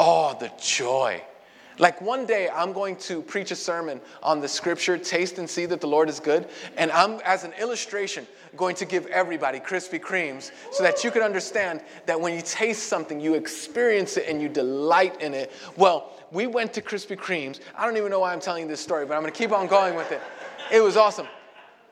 Oh, 0.00 0.36
the 0.40 0.50
joy. 0.60 1.22
Like 1.78 2.00
one 2.00 2.26
day, 2.26 2.48
I'm 2.52 2.72
going 2.72 2.96
to 2.96 3.22
preach 3.22 3.52
a 3.52 3.54
sermon 3.54 4.00
on 4.20 4.40
the 4.40 4.48
scripture, 4.48 4.98
taste 4.98 5.38
and 5.38 5.48
see 5.48 5.64
that 5.66 5.80
the 5.80 5.86
Lord 5.86 6.08
is 6.08 6.18
good. 6.18 6.48
And 6.76 6.90
I'm, 6.90 7.20
as 7.24 7.44
an 7.44 7.52
illustration, 7.52 8.26
going 8.56 8.74
to 8.74 8.84
give 8.84 9.06
everybody 9.06 9.60
Krispy 9.60 10.00
Kremes 10.00 10.50
so 10.72 10.82
that 10.82 11.04
you 11.04 11.12
can 11.12 11.22
understand 11.22 11.82
that 12.06 12.20
when 12.20 12.34
you 12.34 12.42
taste 12.42 12.88
something, 12.88 13.20
you 13.20 13.34
experience 13.34 14.16
it 14.16 14.26
and 14.28 14.42
you 14.42 14.48
delight 14.48 15.22
in 15.22 15.34
it. 15.34 15.52
Well, 15.76 16.10
we 16.32 16.48
went 16.48 16.72
to 16.72 16.82
Krispy 16.82 17.16
Kremes. 17.16 17.60
I 17.78 17.86
don't 17.86 17.96
even 17.96 18.10
know 18.10 18.18
why 18.18 18.32
I'm 18.32 18.40
telling 18.40 18.64
you 18.64 18.68
this 18.68 18.80
story, 18.80 19.06
but 19.06 19.14
I'm 19.14 19.22
going 19.22 19.32
to 19.32 19.38
keep 19.38 19.52
on 19.52 19.68
going 19.68 19.94
with 19.94 20.10
it. 20.10 20.20
It 20.72 20.80
was 20.80 20.96
awesome. 20.96 21.28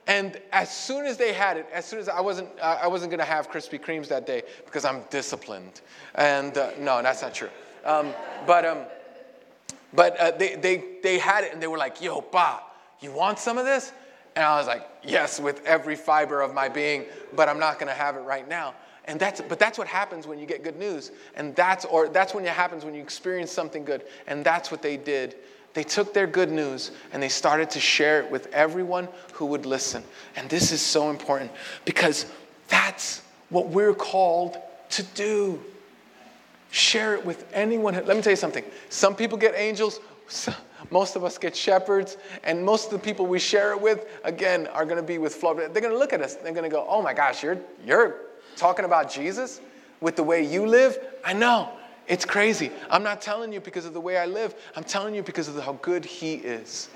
And 0.09 0.40
as 0.53 0.75
soon 0.75 1.07
as 1.07 1.16
they 1.16 1.33
had 1.33 1.57
it, 1.57 1.66
as 1.73 1.85
soon 1.85 2.01
as 2.01 2.09
I 2.09 2.21
wasn't, 2.21 2.49
uh, 2.61 2.81
I 2.83 2.88
wasn't 2.88 3.11
going 3.11 3.21
to 3.21 3.25
have 3.27 3.51
Krispy 3.51 3.81
Kremes 3.81 4.09
that 4.09 4.27
day 4.27 4.42
because 4.64 4.85
I'm 4.85 5.03
disciplined. 5.11 5.83
And 6.16 6.59
uh, 6.59 6.71
no, 6.81 7.01
that's 7.03 7.23
not 7.23 7.35
true. 7.35 7.51
Um, 7.85 8.12
but 8.47 8.64
um, 8.64 8.79
but 9.92 10.16
uh, 10.18 10.33
they, 10.33 10.57
they, 10.57 10.85
they 11.03 11.18
had 11.18 11.44
it 11.44 11.53
and 11.53 11.62
they 11.62 11.66
were 11.66 11.79
like, 11.79 12.03
yo, 12.03 12.21
Pa, 12.21 12.62
you 13.01 13.12
want 13.12 13.38
some 13.38 13.59
of 13.59 13.64
this? 13.64 13.92
And 14.37 14.44
I 14.44 14.57
was 14.59 14.66
like, 14.66 14.87
yes, 15.03 15.40
with 15.40 15.64
every 15.64 15.97
fiber 15.97 16.42
of 16.42 16.55
my 16.55 16.68
being, 16.68 17.07
but 17.35 17.49
I'm 17.49 17.59
not 17.59 17.79
going 17.79 17.88
to 17.88 17.94
have 17.94 18.16
it 18.16 18.21
right 18.21 18.49
now. 18.49 18.75
And 19.07 19.18
that's, 19.18 19.40
but 19.40 19.59
that's 19.59 19.79
what 19.79 19.88
happens 19.88 20.27
when 20.27 20.38
you 20.38 20.44
get 20.44 20.62
good 20.62 20.79
news. 20.79 21.12
And 21.35 21.57
that's, 21.57 21.87
or 21.87 22.09
that's 22.09 22.35
when 22.35 22.44
it 22.44 22.51
happens 22.51 22.85
when 22.85 22.94
you 22.94 23.01
experience 23.01 23.51
something 23.51 23.85
good. 23.85 24.05
And 24.27 24.44
that's 24.44 24.71
what 24.71 24.83
they 24.83 24.99
did. 24.99 25.37
They 25.74 25.85
took 25.85 26.14
their 26.14 26.26
good 26.26 26.50
news 26.50 26.90
and 27.12 27.22
they 27.22 27.28
started 27.28 27.70
to 27.70 27.81
share 27.81 28.20
it 28.20 28.31
with 28.31 28.52
everyone 28.52 29.09
who 29.35 29.46
would 29.46 29.66
listen. 29.66 30.02
And 30.37 30.48
this 30.48 30.72
is 30.72 30.81
so 30.81 31.11
important 31.11 31.50
because 31.85 32.26
that's 32.68 33.22
what 33.50 33.68
we're 33.68 33.94
called 33.94 34.59
to 34.90 35.02
do. 35.14 35.61
Share 36.70 37.14
it 37.14 37.24
with 37.24 37.46
anyone. 37.52 37.94
Let 37.94 38.16
me 38.16 38.22
tell 38.22 38.33
you 38.33 38.37
something. 38.37 38.64
Some 38.88 39.14
people 39.14 39.38
get 39.38 39.54
angels, 39.57 40.00
most 40.90 41.16
of 41.16 41.24
us 41.24 41.38
get 41.38 41.57
shepherds, 41.57 42.16
and 42.44 42.64
most 42.64 42.87
of 42.87 42.92
the 42.92 42.98
people 42.98 43.26
we 43.26 43.38
share 43.38 43.72
it 43.72 43.81
with, 43.81 44.07
again, 44.24 44.66
are 44.68 44.85
going 44.85 44.96
to 44.96 45.02
be 45.02 45.18
with 45.18 45.35
flawed. 45.35 45.59
They're 45.59 45.68
going 45.68 45.92
to 45.92 45.98
look 45.98 46.12
at 46.12 46.20
us. 46.20 46.35
They're 46.35 46.52
going 46.52 46.68
to 46.68 46.74
go, 46.74 46.87
"Oh 46.88 47.00
my 47.00 47.14
gosh, 47.14 47.42
you're 47.42 47.59
you're 47.87 48.16
talking 48.57 48.85
about 48.85 49.11
Jesus 49.11 49.61
with 50.00 50.16
the 50.16 50.22
way 50.22 50.44
you 50.44 50.66
live." 50.66 50.98
I 51.24 51.33
know 51.33 51.70
it's 52.09 52.25
crazy. 52.25 52.71
I'm 52.90 53.03
not 53.03 53.21
telling 53.21 53.53
you 53.53 53.61
because 53.61 53.85
of 53.85 53.92
the 53.92 54.01
way 54.01 54.16
I 54.16 54.27
live. 54.27 54.55
I'm 54.75 54.85
telling 54.85 55.14
you 55.14 55.23
because 55.23 55.49
of 55.49 55.62
how 55.62 55.75
good 55.75 56.05
He 56.05 56.35
is. 56.35 56.88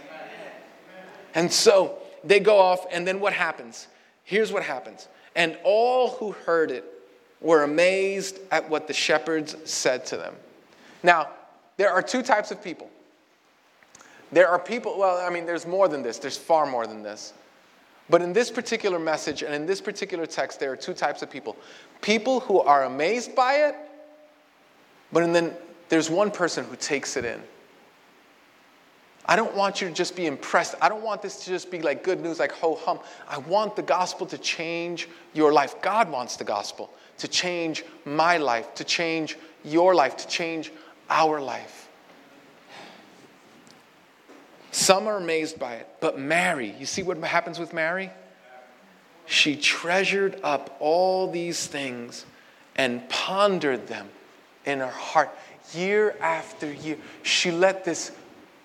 And 1.34 1.52
so 1.52 1.98
they 2.24 2.40
go 2.40 2.58
off, 2.58 2.86
and 2.90 3.06
then 3.06 3.20
what 3.20 3.32
happens? 3.32 3.88
Here's 4.24 4.52
what 4.52 4.62
happens. 4.62 5.08
And 5.34 5.56
all 5.64 6.10
who 6.10 6.32
heard 6.32 6.70
it 6.70 6.84
were 7.40 7.62
amazed 7.64 8.38
at 8.50 8.68
what 8.68 8.86
the 8.86 8.92
shepherds 8.92 9.56
said 9.64 10.06
to 10.06 10.16
them. 10.16 10.34
Now, 11.02 11.28
there 11.76 11.90
are 11.90 12.02
two 12.02 12.22
types 12.22 12.50
of 12.50 12.62
people. 12.62 12.88
There 14.30 14.48
are 14.48 14.58
people, 14.58 14.98
well, 14.98 15.18
I 15.18 15.30
mean, 15.30 15.44
there's 15.44 15.66
more 15.66 15.88
than 15.88 16.02
this, 16.02 16.18
there's 16.18 16.38
far 16.38 16.64
more 16.64 16.86
than 16.86 17.02
this. 17.02 17.32
But 18.08 18.22
in 18.22 18.32
this 18.32 18.50
particular 18.50 18.98
message 18.98 19.42
and 19.42 19.54
in 19.54 19.66
this 19.66 19.80
particular 19.80 20.26
text, 20.26 20.60
there 20.60 20.72
are 20.72 20.76
two 20.76 20.94
types 20.94 21.22
of 21.22 21.30
people 21.30 21.56
people 22.00 22.40
who 22.40 22.60
are 22.60 22.84
amazed 22.84 23.34
by 23.34 23.54
it, 23.54 23.76
but 25.12 25.22
and 25.22 25.34
then 25.34 25.52
there's 25.88 26.08
one 26.08 26.30
person 26.30 26.64
who 26.64 26.76
takes 26.76 27.16
it 27.16 27.24
in. 27.24 27.40
I 29.26 29.36
don't 29.36 29.54
want 29.54 29.80
you 29.80 29.88
to 29.88 29.94
just 29.94 30.16
be 30.16 30.26
impressed. 30.26 30.74
I 30.80 30.88
don't 30.88 31.02
want 31.02 31.22
this 31.22 31.44
to 31.44 31.50
just 31.50 31.70
be 31.70 31.80
like 31.80 32.02
good 32.02 32.20
news, 32.20 32.38
like 32.38 32.52
ho 32.52 32.74
hum. 32.74 32.98
I 33.28 33.38
want 33.38 33.76
the 33.76 33.82
gospel 33.82 34.26
to 34.26 34.38
change 34.38 35.08
your 35.32 35.52
life. 35.52 35.80
God 35.80 36.10
wants 36.10 36.36
the 36.36 36.44
gospel 36.44 36.90
to 37.18 37.28
change 37.28 37.84
my 38.04 38.38
life, 38.38 38.74
to 38.74 38.84
change 38.84 39.38
your 39.64 39.94
life, 39.94 40.16
to 40.16 40.26
change 40.26 40.72
our 41.08 41.40
life. 41.40 41.88
Some 44.72 45.06
are 45.06 45.18
amazed 45.18 45.58
by 45.58 45.74
it, 45.74 45.88
but 46.00 46.18
Mary, 46.18 46.74
you 46.78 46.86
see 46.86 47.02
what 47.02 47.18
happens 47.18 47.58
with 47.58 47.74
Mary? 47.74 48.10
She 49.26 49.54
treasured 49.54 50.40
up 50.42 50.76
all 50.80 51.30
these 51.30 51.66
things 51.66 52.24
and 52.74 53.06
pondered 53.08 53.86
them 53.86 54.08
in 54.64 54.80
her 54.80 54.86
heart 54.86 55.30
year 55.72 56.16
after 56.20 56.72
year. 56.72 56.96
She 57.22 57.50
let 57.50 57.84
this 57.84 58.12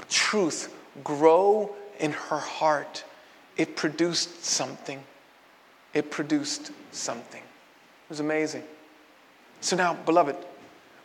truth 0.09 0.73
grow 1.03 1.73
in 1.99 2.11
her 2.11 2.39
heart. 2.39 3.03
It 3.55 3.75
produced 3.75 4.43
something. 4.45 5.03
It 5.93 6.11
produced 6.11 6.71
something. 6.91 7.41
It 7.41 8.09
was 8.09 8.19
amazing. 8.19 8.63
So 9.61 9.75
now, 9.75 9.93
beloved, 9.93 10.35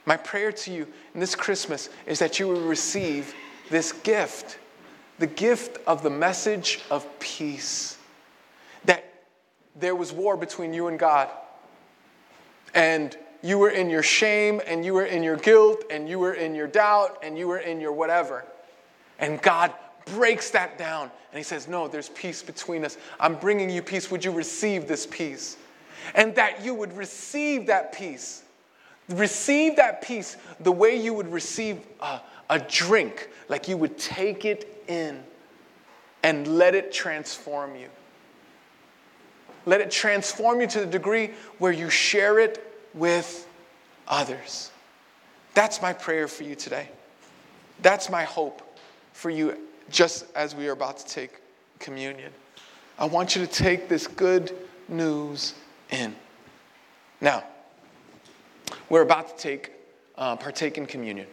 my 0.05 0.17
prayer 0.17 0.53
to 0.53 0.73
you 0.73 0.87
in 1.15 1.21
this 1.21 1.35
Christmas 1.35 1.89
is 2.07 2.19
that 2.19 2.39
you 2.39 2.49
will 2.49 2.61
receive 2.61 3.35
this 3.71 3.93
gift 3.93 4.59
the 5.23 5.27
gift 5.29 5.79
of 5.87 6.03
the 6.03 6.11
message 6.11 6.81
of 6.91 7.07
peace. 7.21 7.97
That 8.87 9.05
there 9.79 9.95
was 9.95 10.13
war 10.13 10.37
between 10.37 10.75
you 10.75 10.89
and 10.89 10.99
God, 10.99 11.29
and 12.75 13.17
you 13.43 13.59
were 13.59 13.71
in 13.71 13.91
your 13.91 14.03
shame 14.03 14.61
and 14.67 14.85
you 14.85 14.95
were 14.95 15.05
in 15.05 15.23
your 15.23 15.37
guilt 15.37 15.85
and 15.91 16.09
you 16.09 16.19
were 16.19 16.35
in 16.35 16.55
your 16.55 16.69
doubt 16.69 17.19
and 17.23 17.37
you 17.37 17.49
were 17.49 17.59
in 17.59 17.81
your 17.81 17.93
whatever. 17.93 18.45
And 19.19 19.43
God 19.43 19.73
breaks 20.07 20.51
that 20.51 20.79
down 20.79 21.11
and 21.33 21.39
He 21.39 21.43
says, 21.43 21.67
No, 21.67 21.89
there's 21.89 22.09
peace 22.11 22.43
between 22.43 22.85
us. 22.85 22.97
I'm 23.19 23.35
bringing 23.35 23.69
you 23.69 23.83
peace. 23.83 24.11
Would 24.11 24.25
you 24.25 24.31
receive 24.31 24.87
this 24.87 25.07
peace? 25.07 25.57
And 26.15 26.35
that 26.37 26.65
you 26.65 26.75
would 26.75 26.97
receive 26.97 27.67
that 27.67 27.93
peace. 27.93 28.43
Receive 29.09 29.77
that 29.77 30.03
peace 30.03 30.37
the 30.61 30.73
way 30.73 30.95
you 30.97 31.13
would 31.13 31.31
receive 31.31 31.81
a, 32.01 32.21
a 32.49 32.59
drink, 32.61 33.29
like 33.49 33.67
you 33.67 33.77
would 33.77 33.99
take 33.99 34.45
it 34.45 34.85
in 34.87 35.23
and 36.23 36.47
let 36.47 36.75
it 36.75 36.93
transform 36.93 37.75
you. 37.75 37.89
Let 39.67 39.81
it 39.81 39.91
transform 39.91 40.61
you 40.61 40.67
to 40.69 40.81
the 40.81 40.87
degree 40.87 41.33
where 41.59 41.73
you 41.73 41.91
share 41.91 42.39
it 42.39 42.72
with 42.95 43.47
others. 44.09 44.71
That's 45.55 45.83
my 45.83 45.93
prayer 45.93 46.29
for 46.29 46.45
you 46.45 46.55
today. 46.55 46.89
That's 47.83 48.11
my 48.11 48.25
hope 48.25 48.63
for 49.13 49.31
you 49.31 49.59
just 49.91 50.27
as 50.35 50.55
we 50.55 50.69
are 50.69 50.73
about 50.73 50.99
to 50.99 51.07
take 51.07 51.41
communion. 51.79 52.33
I 52.99 53.07
want 53.07 53.35
you 53.35 53.45
to 53.45 53.51
take 53.51 53.89
this 53.89 54.07
good 54.07 54.53
news 54.89 55.55
in. 55.91 56.15
Now, 57.21 57.45
we're 58.89 59.03
about 59.03 59.29
to 59.29 59.43
take 59.43 59.73
uh, 60.17 60.37
partake 60.37 60.79
in 60.79 60.87
communion. 60.87 61.27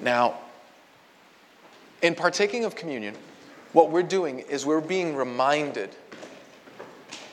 Now, 0.00 0.38
in 2.02 2.14
partaking 2.14 2.64
of 2.64 2.74
communion, 2.74 3.14
what 3.72 3.90
we're 3.90 4.02
doing 4.02 4.40
is 4.40 4.66
we're 4.66 4.80
being 4.80 5.14
reminded 5.14 5.90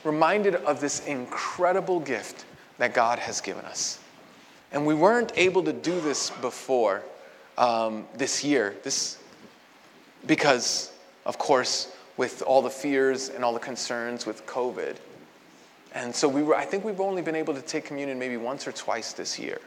reminded 0.04 0.56
of 0.56 0.80
this 0.80 1.06
incredible 1.06 2.00
gift 2.00 2.46
that 2.78 2.94
God 2.94 3.20
has 3.20 3.42
given 3.42 3.66
us. 3.66 4.00
And 4.72 4.86
we 4.86 4.94
weren't 4.94 5.32
able 5.36 5.64
to 5.64 5.74
do 5.74 6.00
this 6.02 6.30
before 6.30 7.04
um, 7.58 8.06
this 8.16 8.44
year, 8.44 8.76
this, 8.84 9.18
because, 10.26 10.92
of 11.26 11.38
course, 11.38 11.92
with 12.18 12.42
all 12.42 12.62
the 12.62 12.70
fears 12.70 13.30
and 13.30 13.44
all 13.44 13.54
the 13.54 13.60
concerns 13.60 14.26
with 14.26 14.46
COVID. 14.46 14.98
And 15.94 16.14
so 16.14 16.28
we 16.28 16.44
were, 16.44 16.56
I 16.56 16.66
think 16.66 16.84
we've 16.84 17.00
only 17.00 17.22
been 17.22 17.36
able 17.36 17.54
to 17.54 17.62
take 17.62 17.86
communion 17.86 18.20
maybe 18.20 18.38
once 18.38 18.68
or 18.68 18.72
twice 18.72 19.14
this 19.14 19.40
year. 19.40 19.60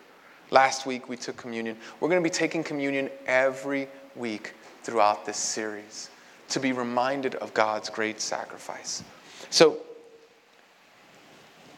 Last 0.51 0.85
week 0.85 1.09
we 1.09 1.17
took 1.17 1.37
communion. 1.37 1.77
We're 1.99 2.09
going 2.09 2.23
to 2.23 2.29
be 2.29 2.33
taking 2.33 2.63
communion 2.63 3.09
every 3.27 3.89
week 4.17 4.55
throughout 4.83 5.25
this 5.25 5.37
series 5.37 6.11
to 6.49 6.61
be 6.61 6.73
reminded 6.73 7.37
of 7.37 7.55
God's 7.55 7.89
great 7.89 8.21
sacrifice. 8.21 9.03
So 9.51 9.79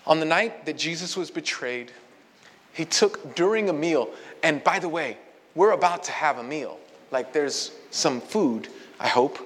on 0.06 0.20
the 0.20 0.26
night 0.26 0.66
that 0.66 0.76
Jesus 0.76 1.16
was 1.16 1.30
betrayed, 1.30 1.92
he 2.72 2.84
took 2.84 3.34
during 3.34 3.68
a 3.68 3.72
meal, 3.72 4.10
and 4.42 4.62
by 4.64 4.78
the 4.78 4.88
way, 4.88 5.18
we're 5.54 5.72
about 5.72 6.02
to 6.04 6.12
have 6.12 6.38
a 6.38 6.42
meal. 6.42 6.78
Like 7.10 7.32
there's 7.32 7.72
some 7.90 8.20
food, 8.20 8.68
I 8.98 9.08
hope, 9.08 9.38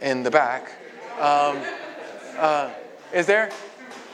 in 0.00 0.22
the 0.22 0.30
back. 0.30 0.72
Um, 1.20 1.58
uh, 2.36 2.70
is 3.12 3.26
there? 3.26 3.50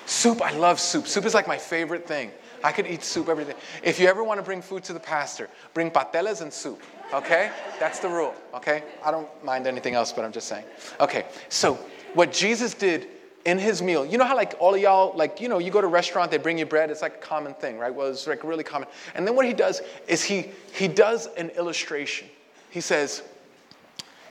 Soup, 0.07 0.42
I 0.42 0.53
love 0.53 0.78
soup. 0.78 1.07
Soup 1.07 1.24
is 1.24 1.34
like 1.34 1.49
my 1.49 1.59
favorite 1.59 2.07
thing. 2.07 2.30
I 2.62 2.72
could 2.72 2.86
eat 2.86 3.03
soup 3.05 3.28
every 3.28 3.44
day. 3.44 3.55
If 3.82 4.01
you 4.01 4.09
ever 4.09 4.24
want 4.24 4.38
to 4.38 4.42
bring 4.42 4.62
food 4.62 4.82
to 4.84 4.92
the 4.92 5.01
pastor, 5.01 5.49
bring 5.74 5.90
patelas 5.90 6.42
and 6.42 6.53
soup, 6.53 6.82
okay? 7.14 7.53
That's 7.78 8.01
the 8.01 8.09
rule, 8.09 8.34
okay? 8.55 8.82
I 9.05 9.11
don't 9.11 9.28
mind 9.44 9.66
anything 9.66 9.94
else, 9.94 10.12
but 10.12 10.24
I'm 10.24 10.32
just 10.32 10.49
saying. 10.49 10.64
Okay, 11.01 11.26
so 11.49 11.74
what 12.14 12.32
Jesus 12.32 12.74
did 12.74 13.07
in 13.49 13.59
his 13.59 13.80
meal, 13.80 14.05
you 14.05 14.18
know 14.18 14.26
how 14.26 14.36
like 14.36 14.55
all 14.61 14.74
of 14.74 14.80
y'all, 14.80 15.16
like, 15.16 15.40
you 15.40 15.49
know, 15.49 15.59
you 15.59 15.70
go 15.70 15.80
to 15.80 15.86
a 15.86 15.90
restaurant, 15.90 16.30
they 16.30 16.36
bring 16.36 16.59
you 16.59 16.66
bread, 16.66 16.90
it's 16.90 17.01
like 17.01 17.14
a 17.14 17.20
common 17.20 17.55
thing, 17.55 17.78
right? 17.78 17.94
Well, 17.94 18.09
it's 18.09 18.26
like 18.26 18.44
really 18.44 18.62
common. 18.62 18.88
And 19.14 19.26
then 19.26 19.34
what 19.34 19.46
he 19.46 19.55
does 19.55 19.80
is 20.07 20.22
he, 20.22 20.51
he 20.74 20.86
does 20.86 21.28
an 21.38 21.49
illustration. 21.51 22.28
He 22.68 22.82
says, 22.82 23.22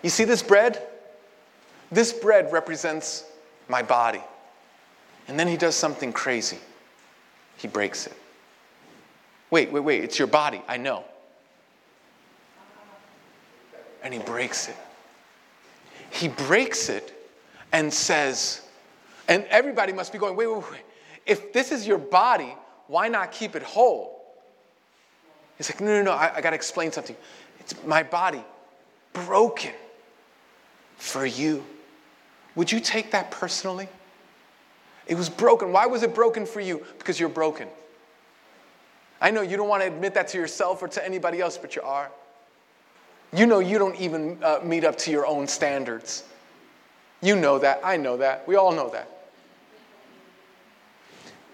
you 0.03 0.11
see 0.11 0.23
this 0.23 0.43
bread? 0.43 0.87
This 1.91 2.13
bread 2.13 2.51
represents 2.53 3.25
my 3.67 3.81
body. 3.81 4.21
And 5.27 5.39
then 5.39 5.47
he 5.47 5.57
does 5.57 5.75
something 5.75 6.13
crazy. 6.13 6.59
He 7.57 7.67
breaks 7.67 8.05
it. 8.05 8.13
Wait, 9.49 9.71
wait, 9.71 9.79
wait, 9.79 10.03
it's 10.03 10.19
your 10.19 10.27
body, 10.27 10.61
I 10.67 10.77
know. 10.77 11.03
And 14.03 14.13
he 14.13 14.19
breaks 14.19 14.69
it. 14.69 14.75
He 16.11 16.27
breaks 16.27 16.89
it 16.89 17.13
and 17.73 17.91
says, 17.91 18.61
and 19.27 19.43
everybody 19.45 19.93
must 19.93 20.11
be 20.11 20.17
going, 20.17 20.35
wait, 20.35 20.47
wait, 20.47 20.71
wait. 20.71 20.81
If 21.25 21.51
this 21.53 21.71
is 21.71 21.85
your 21.85 21.97
body, 21.97 22.55
why 22.87 23.09
not 23.09 23.31
keep 23.31 23.55
it 23.55 23.63
whole? 23.63 24.17
He's 25.57 25.69
like, 25.69 25.81
no, 25.81 25.87
no, 25.87 26.03
no, 26.03 26.11
I, 26.11 26.35
I 26.35 26.41
got 26.41 26.51
to 26.51 26.55
explain 26.55 26.91
something. 26.91 27.15
It's 27.59 27.75
my 27.85 28.03
body 28.03 28.43
broken 29.13 29.73
for 30.95 31.25
you. 31.25 31.65
Would 32.55 32.71
you 32.71 32.79
take 32.79 33.11
that 33.11 33.31
personally? 33.31 33.89
It 35.07 35.15
was 35.15 35.29
broken. 35.29 35.71
Why 35.71 35.85
was 35.85 36.03
it 36.03 36.13
broken 36.13 36.45
for 36.45 36.59
you? 36.59 36.85
Because 36.97 37.19
you're 37.19 37.29
broken. 37.29 37.67
I 39.19 39.31
know 39.31 39.41
you 39.41 39.57
don't 39.57 39.67
want 39.67 39.81
to 39.81 39.87
admit 39.87 40.13
that 40.13 40.27
to 40.29 40.37
yourself 40.37 40.81
or 40.81 40.87
to 40.89 41.03
anybody 41.03 41.41
else, 41.41 41.57
but 41.57 41.75
you 41.75 41.81
are. 41.81 42.11
You 43.33 43.45
know 43.45 43.59
you 43.59 43.77
don't 43.77 43.95
even 43.99 44.37
uh, 44.43 44.59
meet 44.63 44.83
up 44.83 44.97
to 44.99 45.11
your 45.11 45.25
own 45.25 45.47
standards. 45.47 46.23
You 47.21 47.35
know 47.35 47.57
that. 47.59 47.81
I 47.83 47.97
know 47.97 48.17
that. 48.17 48.47
We 48.47 48.55
all 48.55 48.71
know 48.71 48.89
that. 48.89 49.16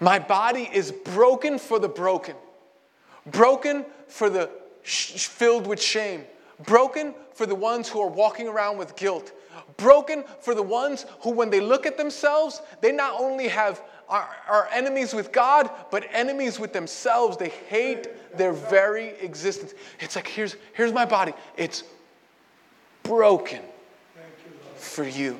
My 0.04 0.18
body 0.18 0.68
is 0.70 0.92
broken 0.92 1.58
for 1.58 1.78
the 1.78 1.88
broken, 1.88 2.36
broken 3.24 3.86
for 4.06 4.28
the 4.28 4.50
sh- 4.82 5.26
filled 5.26 5.66
with 5.66 5.80
shame, 5.80 6.26
broken 6.66 7.14
for 7.32 7.46
the 7.46 7.54
ones 7.54 7.88
who 7.88 8.02
are 8.02 8.08
walking 8.08 8.46
around 8.46 8.76
with 8.76 8.96
guilt, 8.96 9.32
broken 9.78 10.24
for 10.40 10.54
the 10.54 10.62
ones 10.62 11.06
who, 11.20 11.30
when 11.30 11.48
they 11.48 11.60
look 11.60 11.86
at 11.86 11.96
themselves, 11.96 12.60
they 12.82 12.92
not 12.92 13.18
only 13.18 13.48
have 13.48 13.80
are, 14.06 14.28
are 14.46 14.68
enemies 14.72 15.14
with 15.14 15.32
God, 15.32 15.70
but 15.90 16.06
enemies 16.12 16.60
with 16.60 16.74
themselves. 16.74 17.38
They 17.38 17.48
hate 17.48 18.36
their 18.36 18.52
very 18.52 19.08
existence. 19.20 19.72
It's 20.00 20.16
like, 20.16 20.28
here's, 20.28 20.56
here's 20.74 20.92
my 20.92 21.06
body. 21.06 21.32
It's 21.56 21.82
broken 23.04 23.62
for 24.76 25.04
you. 25.04 25.38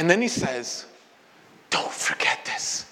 And 0.00 0.08
then 0.08 0.22
he 0.22 0.28
says, 0.28 0.86
Don't 1.68 1.92
forget 1.92 2.42
this. 2.46 2.86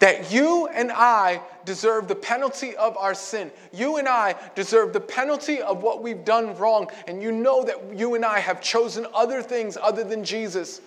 That 0.00 0.32
you 0.32 0.66
and 0.66 0.90
I 0.92 1.40
deserve 1.64 2.08
the 2.08 2.16
penalty 2.16 2.76
of 2.76 2.96
our 2.96 3.14
sin. 3.14 3.52
You 3.72 3.96
and 3.96 4.08
I 4.08 4.34
deserve 4.56 4.92
the 4.92 5.00
penalty 5.00 5.62
of 5.62 5.82
what 5.82 6.02
we've 6.02 6.24
done 6.24 6.56
wrong. 6.56 6.90
And 7.06 7.22
you 7.22 7.30
know 7.30 7.64
that 7.64 7.96
you 7.96 8.16
and 8.16 8.24
I 8.24 8.40
have 8.40 8.60
chosen 8.60 9.06
other 9.14 9.40
things 9.40 9.76
other 9.80 10.02
than 10.02 10.24
Jesus 10.24 10.80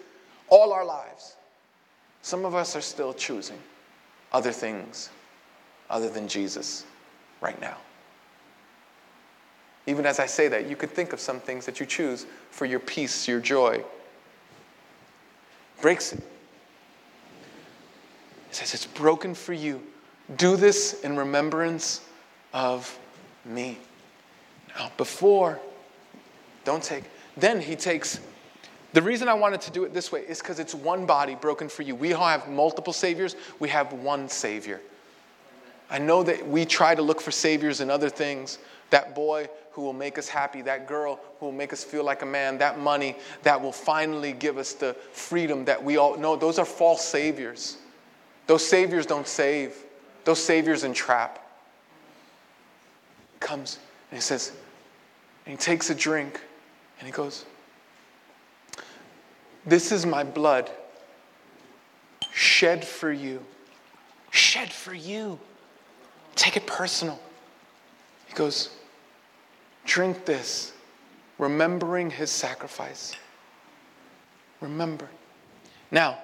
all 0.49 0.73
our 0.73 0.85
lives. 0.85 1.35
Some 2.21 2.43
of 2.43 2.53
us 2.53 2.75
are 2.75 2.81
still 2.81 3.13
choosing 3.13 3.59
other 4.33 4.51
things 4.51 5.09
other 5.89 6.09
than 6.09 6.27
Jesus 6.27 6.85
right 7.39 7.59
now. 7.61 7.77
Even 9.87 10.05
as 10.05 10.19
I 10.19 10.25
say 10.25 10.49
that, 10.49 10.69
you 10.69 10.75
could 10.75 10.91
think 10.91 11.13
of 11.13 11.19
some 11.21 11.39
things 11.39 11.65
that 11.65 11.79
you 11.79 11.85
choose 11.85 12.25
for 12.49 12.65
your 12.65 12.79
peace, 12.79 13.27
your 13.27 13.39
joy, 13.39 13.83
breaks 15.81 16.13
it. 16.13 16.19
He 18.49 18.55
says, 18.55 18.73
It's 18.73 18.85
broken 18.85 19.33
for 19.33 19.53
you. 19.53 19.81
Do 20.37 20.55
this 20.55 21.01
in 21.01 21.17
remembrance 21.17 22.01
of 22.53 22.97
me. 23.45 23.77
Now, 24.77 24.91
before, 24.97 25.59
don't 26.63 26.83
take, 26.83 27.03
then 27.35 27.59
he 27.59 27.75
takes, 27.75 28.19
the 28.93 29.01
reason 29.01 29.27
I 29.27 29.33
wanted 29.33 29.61
to 29.61 29.71
do 29.71 29.83
it 29.83 29.93
this 29.93 30.11
way 30.11 30.21
is 30.21 30.39
because 30.39 30.59
it's 30.59 30.75
one 30.75 31.05
body 31.05 31.35
broken 31.35 31.69
for 31.69 31.81
you. 31.81 31.95
We 31.95 32.13
all 32.13 32.27
have 32.27 32.47
multiple 32.49 32.93
saviors, 32.93 33.35
we 33.59 33.69
have 33.69 33.91
one 33.93 34.29
savior. 34.29 34.81
I 35.89 35.97
know 35.97 36.23
that 36.23 36.47
we 36.47 36.65
try 36.65 36.95
to 36.95 37.01
look 37.01 37.19
for 37.19 37.31
saviors 37.31 37.81
in 37.81 37.89
other 37.89 38.09
things, 38.09 38.59
that 38.91 39.13
boy 39.13 39.49
who 39.71 39.81
will 39.81 39.93
make 39.93 40.17
us 40.17 40.27
happy, 40.27 40.61
that 40.63 40.87
girl 40.87 41.19
who 41.39 41.47
will 41.47 41.53
make 41.53 41.71
us 41.71 41.83
feel 41.83 42.03
like 42.03 42.21
a 42.21 42.25
man, 42.25 42.57
that 42.57 42.79
money 42.79 43.15
that 43.43 43.61
will 43.61 43.71
finally 43.71 44.33
give 44.33 44.57
us 44.57 44.73
the 44.73 44.93
freedom 45.13 45.65
that 45.65 45.81
we 45.81 45.97
all 45.97 46.17
know. 46.17 46.35
Those 46.35 46.59
are 46.59 46.65
false 46.65 47.03
saviors. 47.03 47.77
Those 48.47 48.67
saviors 48.67 49.05
don't 49.05 49.27
save, 49.27 49.75
those 50.25 50.43
saviors 50.43 50.83
entrap. 50.83 51.39
Comes 53.39 53.79
and 54.09 54.17
he 54.17 54.21
says, 54.21 54.51
and 55.45 55.53
he 55.53 55.57
takes 55.57 55.89
a 55.89 55.95
drink 55.95 56.39
and 56.99 57.07
he 57.07 57.13
goes, 57.13 57.45
This 59.65 59.91
is 59.91 60.05
my 60.05 60.23
blood 60.23 60.69
shed 62.33 62.85
for 62.85 63.11
you. 63.11 63.43
Shed 64.31 64.71
for 64.71 64.93
you. 64.93 65.39
Take 66.35 66.57
it 66.57 66.67
personal. 66.67 67.19
He 68.27 68.33
goes, 68.33 68.69
Drink 69.85 70.25
this, 70.25 70.73
remembering 71.37 72.09
his 72.11 72.31
sacrifice. 72.31 73.15
Remember. 74.61 75.09
Now, 75.89 76.19